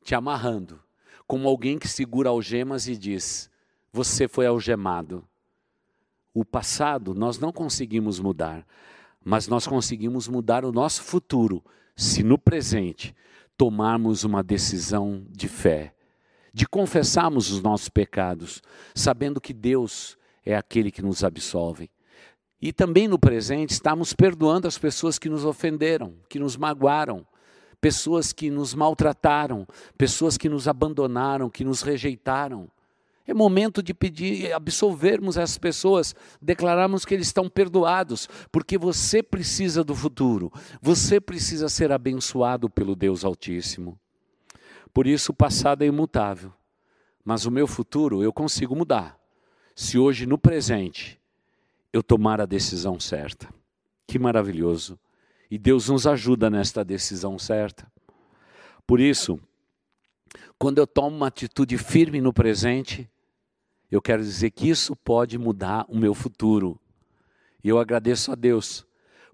te 0.03 0.15
amarrando, 0.15 0.81
como 1.27 1.47
alguém 1.47 1.77
que 1.77 1.87
segura 1.87 2.29
algemas 2.29 2.87
e 2.87 2.97
diz: 2.97 3.47
Você 3.91 4.27
foi 4.27 4.47
algemado. 4.47 5.23
O 6.37 6.45
passado 6.45 7.15
nós 7.15 7.39
não 7.39 7.51
conseguimos 7.51 8.19
mudar, 8.19 8.63
mas 9.25 9.47
nós 9.47 9.65
conseguimos 9.65 10.27
mudar 10.27 10.63
o 10.63 10.71
nosso 10.71 11.01
futuro 11.01 11.65
se 11.95 12.21
no 12.21 12.37
presente 12.37 13.15
tomarmos 13.57 14.23
uma 14.23 14.43
decisão 14.43 15.25
de 15.31 15.47
fé, 15.47 15.95
de 16.53 16.67
confessarmos 16.67 17.49
os 17.49 17.59
nossos 17.59 17.89
pecados, 17.89 18.61
sabendo 18.93 19.41
que 19.41 19.51
Deus 19.51 20.15
é 20.45 20.55
aquele 20.55 20.91
que 20.91 21.01
nos 21.01 21.23
absolve. 21.23 21.89
E 22.61 22.71
também 22.71 23.07
no 23.07 23.17
presente, 23.17 23.71
estamos 23.71 24.13
perdoando 24.13 24.67
as 24.67 24.77
pessoas 24.77 25.17
que 25.17 25.29
nos 25.29 25.43
ofenderam, 25.43 26.13
que 26.29 26.37
nos 26.37 26.55
magoaram, 26.55 27.25
pessoas 27.81 28.31
que 28.31 28.51
nos 28.51 28.75
maltrataram, 28.75 29.65
pessoas 29.97 30.37
que 30.37 30.47
nos 30.47 30.67
abandonaram, 30.67 31.49
que 31.49 31.63
nos 31.63 31.81
rejeitaram. 31.81 32.69
É 33.27 33.33
momento 33.33 33.83
de 33.83 33.93
pedir, 33.93 34.53
absolvermos 34.53 35.35
essas 35.35 35.57
pessoas, 35.57 36.15
declararmos 36.41 37.03
que 37.03 37.13
eles 37.13 37.27
estão 37.27 37.49
perdoados, 37.49 38.29
porque 38.49 38.77
você 38.77 39.21
precisa 39.21 39.83
do 39.83 39.93
futuro, 39.93 40.49
você 40.81 41.19
precisa 41.19 41.67
ser 41.67 41.91
abençoado 41.91 42.69
pelo 42.69 42.95
Deus 42.95 43.25
Altíssimo. 43.25 43.99
Por 44.93 45.05
isso 45.05 45.33
o 45.33 45.35
passado 45.35 45.83
é 45.83 45.87
imutável, 45.87 46.53
mas 47.23 47.45
o 47.45 47.51
meu 47.51 47.67
futuro 47.67 48.23
eu 48.23 48.31
consigo 48.31 48.73
mudar, 48.73 49.19
se 49.75 49.97
hoje 49.97 50.25
no 50.25 50.37
presente 50.37 51.19
eu 51.91 52.01
tomar 52.01 52.39
a 52.39 52.45
decisão 52.45 52.97
certa. 52.97 53.53
Que 54.07 54.17
maravilhoso! 54.17 54.97
E 55.51 55.57
Deus 55.57 55.89
nos 55.89 56.07
ajuda 56.07 56.49
nesta 56.49 56.83
decisão 56.83 57.37
certa. 57.37 57.91
Por 58.85 59.01
isso, 59.01 59.37
quando 60.57 60.77
eu 60.77 60.87
tomo 60.87 61.15
uma 61.15 61.27
atitude 61.27 61.77
firme 61.77 62.21
no 62.21 62.31
presente, 62.31 63.09
eu 63.91 64.01
quero 64.01 64.21
dizer 64.21 64.51
que 64.51 64.69
isso 64.69 64.95
pode 64.95 65.37
mudar 65.37 65.85
o 65.87 65.97
meu 65.97 66.13
futuro. 66.13 66.79
E 67.63 67.69
eu 67.69 67.79
agradeço 67.79 68.31
a 68.31 68.35
Deus, 68.35 68.85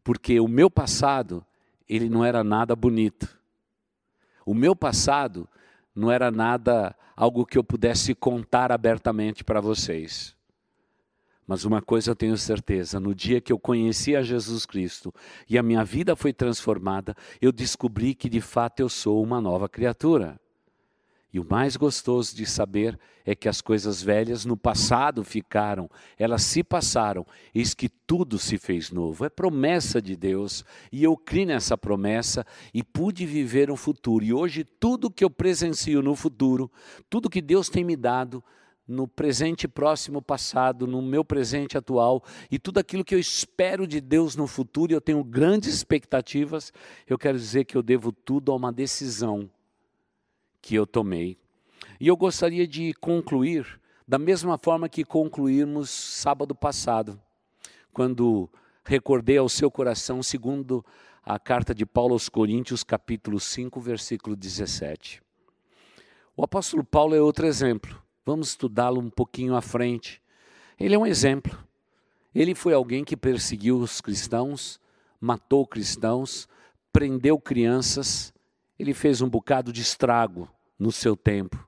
porque 0.04 0.40
o 0.40 0.48
meu 0.48 0.70
passado, 0.70 1.46
ele 1.88 2.10
não 2.10 2.24
era 2.24 2.44
nada 2.44 2.76
bonito. 2.76 3.38
O 4.46 4.54
meu 4.54 4.76
passado 4.76 5.48
não 5.96 6.12
era 6.12 6.32
nada 6.32 6.96
algo 7.16 7.46
que 7.46 7.58
eu 7.58 7.64
pudesse 7.64 8.14
contar 8.14 8.72
abertamente 8.72 9.44
para 9.44 9.62
vocês. 9.62 10.36
Mas 11.46 11.66
uma 11.66 11.82
coisa 11.82 12.12
eu 12.12 12.16
tenho 12.16 12.38
certeza: 12.38 13.00
no 13.00 13.14
dia 13.14 13.42
que 13.42 13.52
eu 13.52 13.60
conheci 13.60 14.16
a 14.16 14.22
Jesus 14.22 14.66
Cristo 14.66 15.14
e 15.50 15.58
a 15.58 15.64
minha 15.64 15.84
vida 15.84 16.16
foi 16.16 16.34
transformada, 16.34 17.16
eu 17.42 17.52
descobri 17.52 18.16
que 18.16 18.30
de 18.30 18.42
fato 18.42 18.80
eu 18.80 18.90
sou 18.90 19.22
uma 19.22 19.42
nova 19.42 19.68
criatura. 19.68 20.40
E 21.34 21.40
o 21.40 21.48
mais 21.50 21.76
gostoso 21.76 22.36
de 22.36 22.46
saber 22.46 23.00
é 23.26 23.34
que 23.34 23.50
as 23.50 23.60
coisas 23.60 24.04
velhas 24.04 24.46
no 24.46 24.56
passado 24.56 25.24
ficaram, 25.24 25.90
elas 26.16 26.44
se 26.44 26.64
passaram, 26.64 27.26
eis 27.56 27.74
que 27.74 27.90
tudo 27.90 28.38
se 28.38 28.60
fez 28.60 28.92
novo. 28.92 29.26
É 29.26 29.30
promessa 29.30 30.00
de 30.00 30.16
Deus, 30.16 30.64
e 30.92 31.04
eu 31.04 31.18
criei 31.18 31.48
nessa 31.48 31.76
promessa 31.76 32.46
e 32.72 32.84
pude 32.84 33.26
viver 33.26 33.72
um 33.72 33.76
futuro. 33.76 34.24
E 34.24 34.32
hoje 34.32 34.64
tudo 34.64 35.10
que 35.10 35.24
eu 35.24 35.30
presencio 35.30 36.04
no 36.04 36.16
futuro, 36.16 36.72
tudo 37.10 37.30
que 37.30 37.42
Deus 37.42 37.68
tem 37.68 37.84
me 37.84 37.96
dado, 37.96 38.44
no 38.88 39.08
presente 39.08 39.68
próximo 39.68 40.22
passado, 40.22 40.86
no 40.86 41.02
meu 41.02 41.24
presente 41.24 41.78
atual 41.78 42.22
e 42.52 42.60
tudo 42.60 42.80
aquilo 42.80 43.04
que 43.04 43.16
eu 43.16 43.20
espero 43.20 43.88
de 43.88 44.00
Deus 44.02 44.36
no 44.36 44.46
futuro, 44.46 44.92
e 44.92 44.96
eu 44.96 45.02
tenho 45.02 45.24
grandes 45.24 45.74
expectativas, 45.74 46.72
eu 47.08 47.18
quero 47.18 47.40
dizer 47.40 47.64
que 47.64 47.76
eu 47.76 47.82
devo 47.82 48.12
tudo 48.12 48.52
a 48.52 48.56
uma 48.56 48.72
decisão 48.72 49.50
que 50.64 50.76
eu 50.76 50.88
tomei. 50.88 51.38
E 52.00 52.08
eu 52.08 52.16
gostaria 52.16 52.66
de 52.66 52.94
concluir 52.94 53.80
da 54.08 54.18
mesma 54.18 54.58
forma 54.58 54.88
que 54.88 55.04
concluímos 55.04 55.90
sábado 55.90 56.56
passado, 56.56 57.20
quando 57.92 58.50
recordei 58.86 59.38
ao 59.38 59.50
seu 59.50 59.70
coração, 59.70 60.24
segundo 60.24 60.84
a 61.22 61.38
carta 61.38 61.76
de 61.76 61.86
Paulo 61.86 62.14
aos 62.14 62.30
Coríntios, 62.30 62.82
capítulo 62.82 63.40
5, 63.40 63.80
versículo 63.82 64.38
17. 64.38 65.22
O 66.36 66.44
apóstolo 66.44 66.84
Paulo 66.84 67.14
é 67.14 67.22
outro 67.22 67.46
exemplo. 67.46 68.02
Vamos 68.26 68.50
estudá-lo 68.50 69.02
um 69.02 69.10
pouquinho 69.10 69.56
à 69.56 69.62
frente. 69.62 70.22
Ele 70.80 70.96
é 70.96 70.98
um 70.98 71.06
exemplo. 71.06 71.58
Ele 72.34 72.56
foi 72.56 72.74
alguém 72.74 73.04
que 73.04 73.18
perseguiu 73.18 73.78
os 73.78 74.00
cristãos, 74.00 74.80
matou 75.20 75.68
cristãos, 75.68 76.48
prendeu 76.92 77.38
crianças, 77.38 78.33
ele 78.84 78.94
fez 78.94 79.22
um 79.22 79.30
bocado 79.30 79.72
de 79.72 79.82
estrago 79.82 80.50
no 80.78 80.92
seu 80.92 81.16
tempo. 81.16 81.68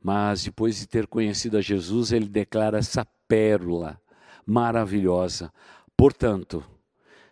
Mas 0.00 0.44
depois 0.44 0.78
de 0.78 0.86
ter 0.86 1.08
conhecido 1.08 1.58
a 1.58 1.60
Jesus, 1.60 2.12
ele 2.12 2.28
declara 2.28 2.78
essa 2.78 3.04
pérola 3.26 4.00
maravilhosa. 4.46 5.52
Portanto, 5.96 6.64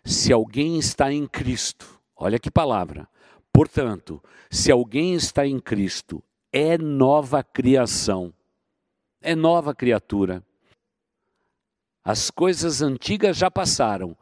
se 0.03 0.33
alguém 0.33 0.77
está 0.77 1.11
em 1.11 1.25
Cristo, 1.25 1.99
olha 2.15 2.37
que 2.37 2.51
palavra. 2.51 3.07
Portanto, 3.53 4.21
se 4.51 4.69
alguém 4.69 5.15
está 5.15 5.47
em 5.47 5.59
Cristo, 5.59 6.21
é 6.51 6.77
nova 6.77 7.41
criação, 7.41 8.33
é 9.21 9.33
nova 9.33 9.73
criatura. 9.73 10.43
As 12.03 12.29
coisas 12.29 12.81
antigas 12.81 13.37
já 13.37 13.49
passaram, 13.49 14.15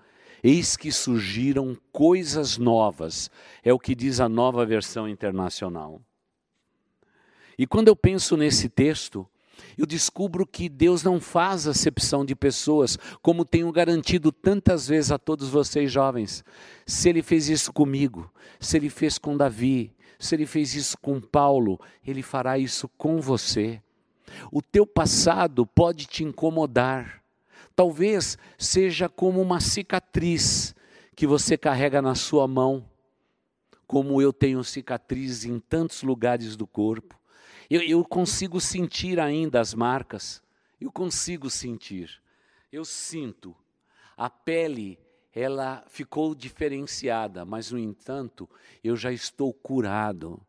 eis 0.45 0.77
que 0.77 0.91
surgiram 0.91 1.75
coisas 1.91 2.59
novas, 2.59 3.31
é 3.63 3.73
o 3.73 3.79
que 3.79 3.95
diz 3.95 4.19
a 4.19 4.29
nova 4.29 4.63
versão 4.63 5.09
internacional. 5.09 5.99
E 7.57 7.65
quando 7.65 7.87
eu 7.87 7.95
penso 7.95 8.37
nesse 8.37 8.69
texto, 8.69 9.27
eu 9.75 9.87
descubro 9.87 10.45
que 10.45 10.69
Deus 10.69 11.01
não 11.01 11.19
faz 11.19 11.65
acepção 11.65 12.23
de 12.23 12.35
pessoas, 12.35 12.95
como 13.23 13.43
tenho 13.43 13.71
garantido 13.71 14.31
tantas 14.31 14.87
vezes 14.87 15.11
a 15.11 15.17
todos 15.17 15.49
vocês 15.49 15.91
jovens. 15.91 16.43
Se 16.85 17.09
Ele 17.09 17.23
fez 17.23 17.49
isso 17.49 17.73
comigo, 17.73 18.31
se 18.59 18.77
Ele 18.77 18.89
fez 18.91 19.17
com 19.17 19.35
Davi, 19.35 19.95
se 20.19 20.35
Ele 20.35 20.45
fez 20.45 20.75
isso 20.75 20.95
com 20.99 21.19
Paulo, 21.19 21.79
Ele 22.05 22.21
fará 22.21 22.59
isso 22.59 22.87
com 22.97 23.19
você. 23.19 23.81
O 24.51 24.61
teu 24.61 24.85
passado 24.85 25.65
pode 25.65 26.05
te 26.05 26.23
incomodar, 26.23 27.24
talvez 27.75 28.37
seja 28.57 29.09
como 29.09 29.41
uma 29.41 29.59
cicatriz 29.59 30.73
que 31.15 31.27
você 31.27 31.57
carrega 31.57 32.01
na 32.01 32.15
sua 32.15 32.47
mão, 32.47 32.89
como 33.87 34.21
eu 34.21 34.33
tenho 34.33 34.63
cicatrizes 34.63 35.45
em 35.45 35.59
tantos 35.59 36.01
lugares 36.01 36.55
do 36.55 36.65
corpo. 36.65 37.19
Eu, 37.69 37.81
eu 37.81 38.03
consigo 38.03 38.59
sentir 38.59 39.19
ainda 39.19 39.59
as 39.59 39.73
marcas, 39.73 40.41
eu 40.79 40.91
consigo 40.91 41.49
sentir, 41.49 42.21
eu 42.71 42.85
sinto. 42.85 43.55
A 44.17 44.29
pele, 44.29 44.99
ela 45.33 45.83
ficou 45.87 46.33
diferenciada, 46.33 47.43
mas 47.43 47.71
no 47.71 47.79
entanto, 47.79 48.49
eu 48.83 48.95
já 48.95 49.11
estou 49.11 49.53
curado. 49.53 50.41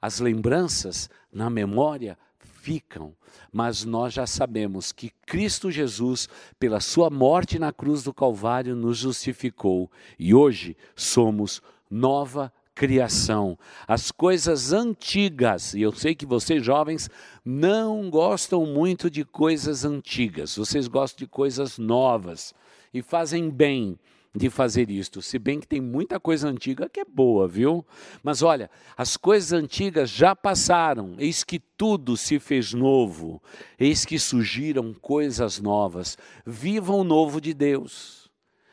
As 0.00 0.20
lembranças 0.20 1.08
na 1.32 1.48
memória 1.48 2.18
ficam, 2.62 3.12
mas 3.52 3.84
nós 3.84 4.14
já 4.14 4.24
sabemos 4.24 4.92
que 4.92 5.10
Cristo 5.26 5.68
Jesus, 5.68 6.28
pela 6.60 6.78
sua 6.78 7.10
morte 7.10 7.58
na 7.58 7.72
cruz 7.72 8.04
do 8.04 8.14
Calvário, 8.14 8.76
nos 8.76 8.98
justificou 8.98 9.90
e 10.16 10.32
hoje 10.32 10.76
somos 10.94 11.60
nova 11.90 12.52
criação. 12.72 13.58
As 13.86 14.12
coisas 14.12 14.72
antigas, 14.72 15.74
e 15.74 15.82
eu 15.82 15.92
sei 15.92 16.14
que 16.14 16.24
vocês 16.24 16.64
jovens 16.64 17.10
não 17.44 18.08
gostam 18.08 18.64
muito 18.64 19.10
de 19.10 19.24
coisas 19.24 19.84
antigas, 19.84 20.56
vocês 20.56 20.86
gostam 20.86 21.18
de 21.18 21.26
coisas 21.26 21.78
novas 21.78 22.54
e 22.94 23.02
fazem 23.02 23.50
bem 23.50 23.98
de 24.34 24.48
fazer 24.48 24.90
isto, 24.90 25.20
se 25.20 25.38
bem 25.38 25.60
que 25.60 25.66
tem 25.66 25.80
muita 25.80 26.18
coisa 26.18 26.48
antiga 26.48 26.88
que 26.88 27.00
é 27.00 27.04
boa, 27.04 27.46
viu? 27.46 27.84
Mas 28.22 28.42
olha, 28.42 28.70
as 28.96 29.16
coisas 29.16 29.52
antigas 29.52 30.08
já 30.08 30.34
passaram, 30.34 31.14
eis 31.18 31.44
que 31.44 31.58
tudo 31.58 32.16
se 32.16 32.38
fez 32.38 32.72
novo, 32.72 33.42
eis 33.78 34.06
que 34.06 34.18
surgiram 34.18 34.94
coisas 34.94 35.60
novas. 35.60 36.16
Viva 36.46 36.94
o 36.94 37.04
novo 37.04 37.40
de 37.40 37.52
Deus. 37.52 38.30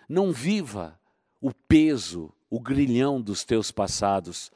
Não 0.08 0.32
viva 0.32 0.98
o 1.42 1.54
peso 1.54 2.34
o 2.50 2.60
grilhão 2.60 3.22
dos 3.22 3.44
teus 3.44 3.72
passados. 3.72 4.52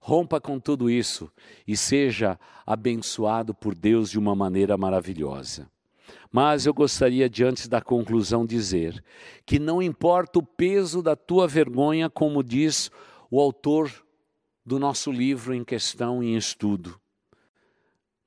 Rompa 0.00 0.40
com 0.40 0.58
tudo 0.58 0.90
isso 0.90 1.30
e 1.66 1.76
seja 1.76 2.38
abençoado 2.66 3.54
por 3.54 3.74
Deus 3.74 4.10
de 4.10 4.18
uma 4.18 4.34
maneira 4.34 4.76
maravilhosa. 4.76 5.70
Mas 6.30 6.66
eu 6.66 6.74
gostaria, 6.74 7.28
diante 7.28 7.68
da 7.68 7.80
conclusão, 7.80 8.44
dizer 8.44 9.02
que 9.44 9.58
não 9.58 9.82
importa 9.82 10.38
o 10.38 10.42
peso 10.42 11.02
da 11.02 11.14
tua 11.16 11.46
vergonha, 11.46 12.10
como 12.10 12.42
diz 12.42 12.90
o 13.30 13.40
autor 13.40 13.92
do 14.64 14.78
nosso 14.78 15.10
livro 15.12 15.54
em 15.54 15.64
questão 15.64 16.22
em 16.22 16.36
estudo. 16.36 17.00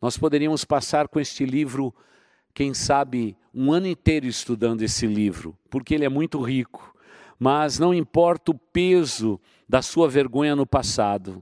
Nós 0.02 0.18
poderíamos 0.18 0.64
passar 0.64 1.08
com 1.08 1.20
este 1.20 1.46
livro, 1.46 1.94
quem 2.54 2.74
sabe, 2.74 3.36
um 3.54 3.72
ano 3.74 3.88
inteiro 3.88 4.26
estudando 4.26 4.82
esse 4.82 5.06
livro, 5.06 5.58
porque 5.70 5.94
ele 5.94 6.06
é 6.06 6.10
muito 6.10 6.42
rico 6.42 6.90
mas 7.40 7.80
não 7.80 7.94
importa 7.94 8.52
o 8.52 8.54
peso 8.54 9.40
da 9.68 9.82
sua 9.82 10.10
vergonha 10.10 10.56
no 10.56 10.68
passado. 10.68 11.42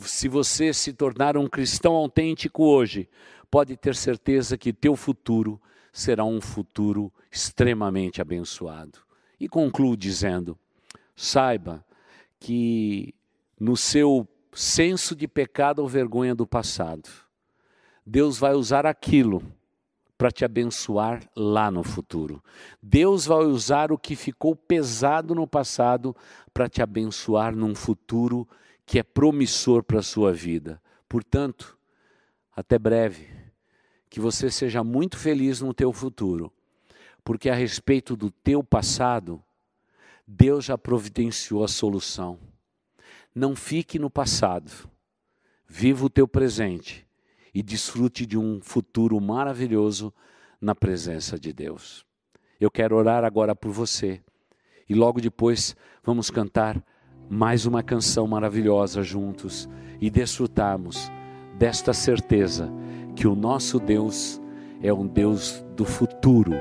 Se 0.00 0.28
você 0.28 0.74
se 0.74 0.92
tornar 0.92 1.36
um 1.36 1.48
cristão 1.48 1.94
autêntico 1.94 2.64
hoje, 2.64 3.08
pode 3.50 3.74
ter 3.76 3.96
certeza 3.96 4.58
que 4.58 4.72
teu 4.72 4.94
futuro 4.94 5.58
será 5.94 6.24
um 6.24 6.40
futuro 6.40 7.12
extremamente 7.30 8.20
abençoado. 8.20 8.98
E 9.38 9.48
concluo 9.48 9.96
dizendo: 9.96 10.58
saiba 11.14 11.84
que 12.40 13.14
no 13.58 13.76
seu 13.76 14.28
senso 14.52 15.14
de 15.14 15.28
pecado 15.28 15.78
ou 15.78 15.88
vergonha 15.88 16.34
do 16.34 16.46
passado, 16.46 17.08
Deus 18.04 18.38
vai 18.38 18.54
usar 18.54 18.84
aquilo 18.84 19.40
para 20.18 20.32
te 20.32 20.44
abençoar 20.44 21.22
lá 21.34 21.70
no 21.70 21.84
futuro. 21.84 22.42
Deus 22.82 23.26
vai 23.26 23.44
usar 23.44 23.92
o 23.92 23.98
que 23.98 24.16
ficou 24.16 24.56
pesado 24.56 25.32
no 25.32 25.46
passado 25.46 26.14
para 26.52 26.68
te 26.68 26.82
abençoar 26.82 27.54
num 27.54 27.74
futuro 27.74 28.48
que 28.84 28.98
é 28.98 29.02
promissor 29.02 29.84
para 29.84 30.00
a 30.00 30.02
sua 30.02 30.32
vida. 30.32 30.82
Portanto, 31.08 31.78
até 32.54 32.78
breve, 32.78 33.33
que 34.14 34.20
você 34.20 34.48
seja 34.48 34.84
muito 34.84 35.18
feliz 35.18 35.60
no 35.60 35.74
teu 35.74 35.92
futuro, 35.92 36.52
porque 37.24 37.50
a 37.50 37.54
respeito 37.56 38.14
do 38.14 38.30
teu 38.30 38.62
passado, 38.62 39.42
Deus 40.24 40.66
já 40.66 40.78
providenciou 40.78 41.64
a 41.64 41.66
solução. 41.66 42.38
Não 43.34 43.56
fique 43.56 43.98
no 43.98 44.08
passado. 44.08 44.70
Viva 45.66 46.06
o 46.06 46.08
teu 46.08 46.28
presente 46.28 47.04
e 47.52 47.60
desfrute 47.60 48.24
de 48.24 48.38
um 48.38 48.60
futuro 48.62 49.20
maravilhoso 49.20 50.14
na 50.60 50.76
presença 50.76 51.36
de 51.36 51.52
Deus. 51.52 52.06
Eu 52.60 52.70
quero 52.70 52.94
orar 52.94 53.24
agora 53.24 53.52
por 53.52 53.72
você 53.72 54.22
e 54.88 54.94
logo 54.94 55.20
depois 55.20 55.74
vamos 56.04 56.30
cantar 56.30 56.80
mais 57.28 57.66
uma 57.66 57.82
canção 57.82 58.28
maravilhosa 58.28 59.02
juntos 59.02 59.68
e 60.00 60.08
desfrutarmos 60.08 61.10
desta 61.58 61.92
certeza 61.92 62.72
que 63.14 63.26
o 63.26 63.34
nosso 63.34 63.78
Deus 63.78 64.40
é 64.82 64.92
um 64.92 65.06
Deus 65.06 65.64
do 65.76 65.84
futuro, 65.84 66.52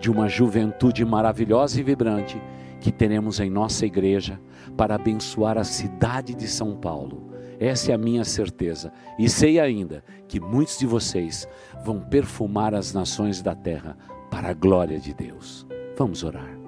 de 0.00 0.10
uma 0.10 0.28
juventude 0.28 1.04
maravilhosa 1.04 1.80
e 1.80 1.82
vibrante 1.82 2.40
que 2.80 2.90
teremos 2.90 3.38
em 3.38 3.48
nossa 3.48 3.86
igreja 3.86 4.40
para 4.76 4.96
abençoar 4.96 5.56
a 5.56 5.64
cidade 5.64 6.34
de 6.34 6.48
São 6.48 6.76
Paulo. 6.76 7.30
Essa 7.60 7.92
é 7.92 7.94
a 7.94 7.98
minha 7.98 8.24
certeza. 8.24 8.92
E 9.16 9.28
sei 9.28 9.60
ainda 9.60 10.02
que 10.26 10.40
muitos 10.40 10.78
de 10.78 10.86
vocês 10.86 11.46
vão 11.84 12.00
perfumar 12.00 12.74
as 12.74 12.92
nações 12.92 13.40
da 13.40 13.54
terra 13.54 13.96
para 14.28 14.48
a 14.48 14.54
glória 14.54 14.98
de 14.98 15.14
Deus. 15.14 15.64
Vamos 15.96 16.24
orar. 16.24 16.58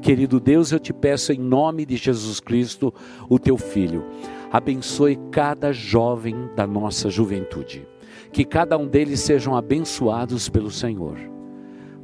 Querido 0.00 0.40
Deus, 0.40 0.72
eu 0.72 0.78
te 0.78 0.94
peço 0.94 1.30
em 1.30 1.38
nome 1.38 1.84
de 1.84 1.96
Jesus 1.96 2.40
Cristo, 2.40 2.92
o 3.28 3.38
teu 3.38 3.58
filho, 3.58 4.02
abençoe 4.50 5.18
cada 5.30 5.72
jovem 5.72 6.48
da 6.56 6.66
nossa 6.66 7.10
juventude. 7.10 7.86
Que 8.32 8.44
cada 8.44 8.78
um 8.78 8.86
deles 8.86 9.20
sejam 9.20 9.56
abençoados 9.56 10.48
pelo 10.48 10.70
Senhor. 10.70 11.18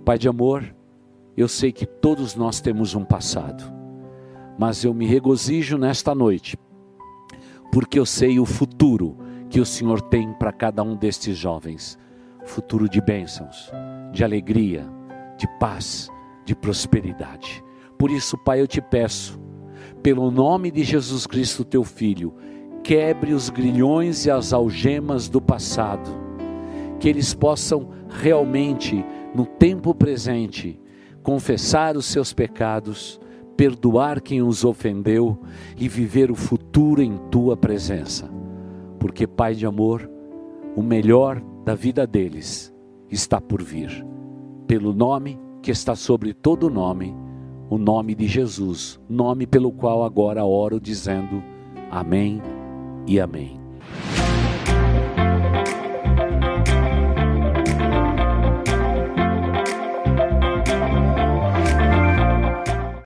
Pai 0.05 0.19
de 0.19 0.29
amor, 0.29 0.75
eu 1.37 1.49
sei 1.49 1.73
que 1.73 1.87
todos 1.87 2.35
nós 2.35 2.61
temos 2.61 2.95
um 2.95 3.05
passado, 3.05 3.65
mas 4.59 4.85
eu 4.85 4.95
me 4.95 5.07
regozijo 5.07 5.77
nesta 5.77 6.15
noite, 6.15 6.57
porque 7.73 7.99
eu 7.99 8.07
sei 8.07 8.39
o 8.39 8.47
futuro 8.47 9.17
que 9.51 9.61
o 9.61 9.67
Senhor 9.67 10.01
tem 10.01 10.33
para 10.35 10.53
cada 10.53 10.83
um 10.83 10.97
destes 10.97 11.37
jovens 11.37 11.99
futuro 12.47 12.89
de 12.89 13.01
bênçãos, 13.01 13.71
de 14.13 14.25
alegria, 14.25 14.89
de 15.37 15.47
paz, 15.59 16.09
de 16.45 16.55
prosperidade. 16.55 17.63
Por 17.99 18.11
isso, 18.11 18.39
Pai, 18.39 18.61
eu 18.61 18.67
te 18.67 18.81
peço, 18.81 19.39
pelo 20.03 20.31
nome 20.31 20.71
de 20.71 20.85
Jesus 20.85 21.27
Cristo, 21.27 21.65
teu 21.65 21.85
Filho, 21.85 22.35
quebre 22.87 23.33
os 23.33 23.51
grilhões 23.51 24.27
e 24.27 24.31
as 24.31 24.53
algemas 24.53 25.29
do 25.29 25.41
passado, 25.41 26.09
que 27.01 27.09
eles 27.09 27.35
possam 27.35 27.89
realmente, 28.09 29.05
no 29.35 29.45
tempo 29.45 29.93
presente, 29.93 30.81
confessar 31.21 31.97
os 31.97 32.07
seus 32.07 32.33
pecados, 32.33 33.21
perdoar 33.57 34.21
quem 34.21 34.41
os 34.41 34.65
ofendeu 34.65 35.37
e 35.77 35.89
viver 35.89 36.31
o 36.31 36.37
futuro 36.37 37.03
em 37.03 37.19
tua 37.29 37.57
presença. 37.57 38.31
Porque, 39.01 39.27
Pai 39.27 39.57
de 39.57 39.67
amor, 39.67 40.09
o 40.77 40.83
melhor 40.83 41.43
da 41.65 41.75
vida 41.75 42.07
deles 42.07 42.73
está 43.11 43.41
por 43.41 43.65
vir, 43.65 44.07
pelo 44.69 44.93
nome 44.93 45.41
que 45.61 45.73
está 45.73 45.97
sobre 45.97 46.33
todo 46.33 46.71
nome 46.71 47.13
o 47.69 47.79
nome 47.79 48.15
de 48.15 48.29
Jesus, 48.29 49.01
nome 49.09 49.45
pelo 49.45 49.73
qual 49.73 50.05
agora 50.05 50.45
oro 50.45 50.79
dizendo 50.79 51.43
amém 51.91 52.41
e 53.07 53.21
amém. 53.21 53.59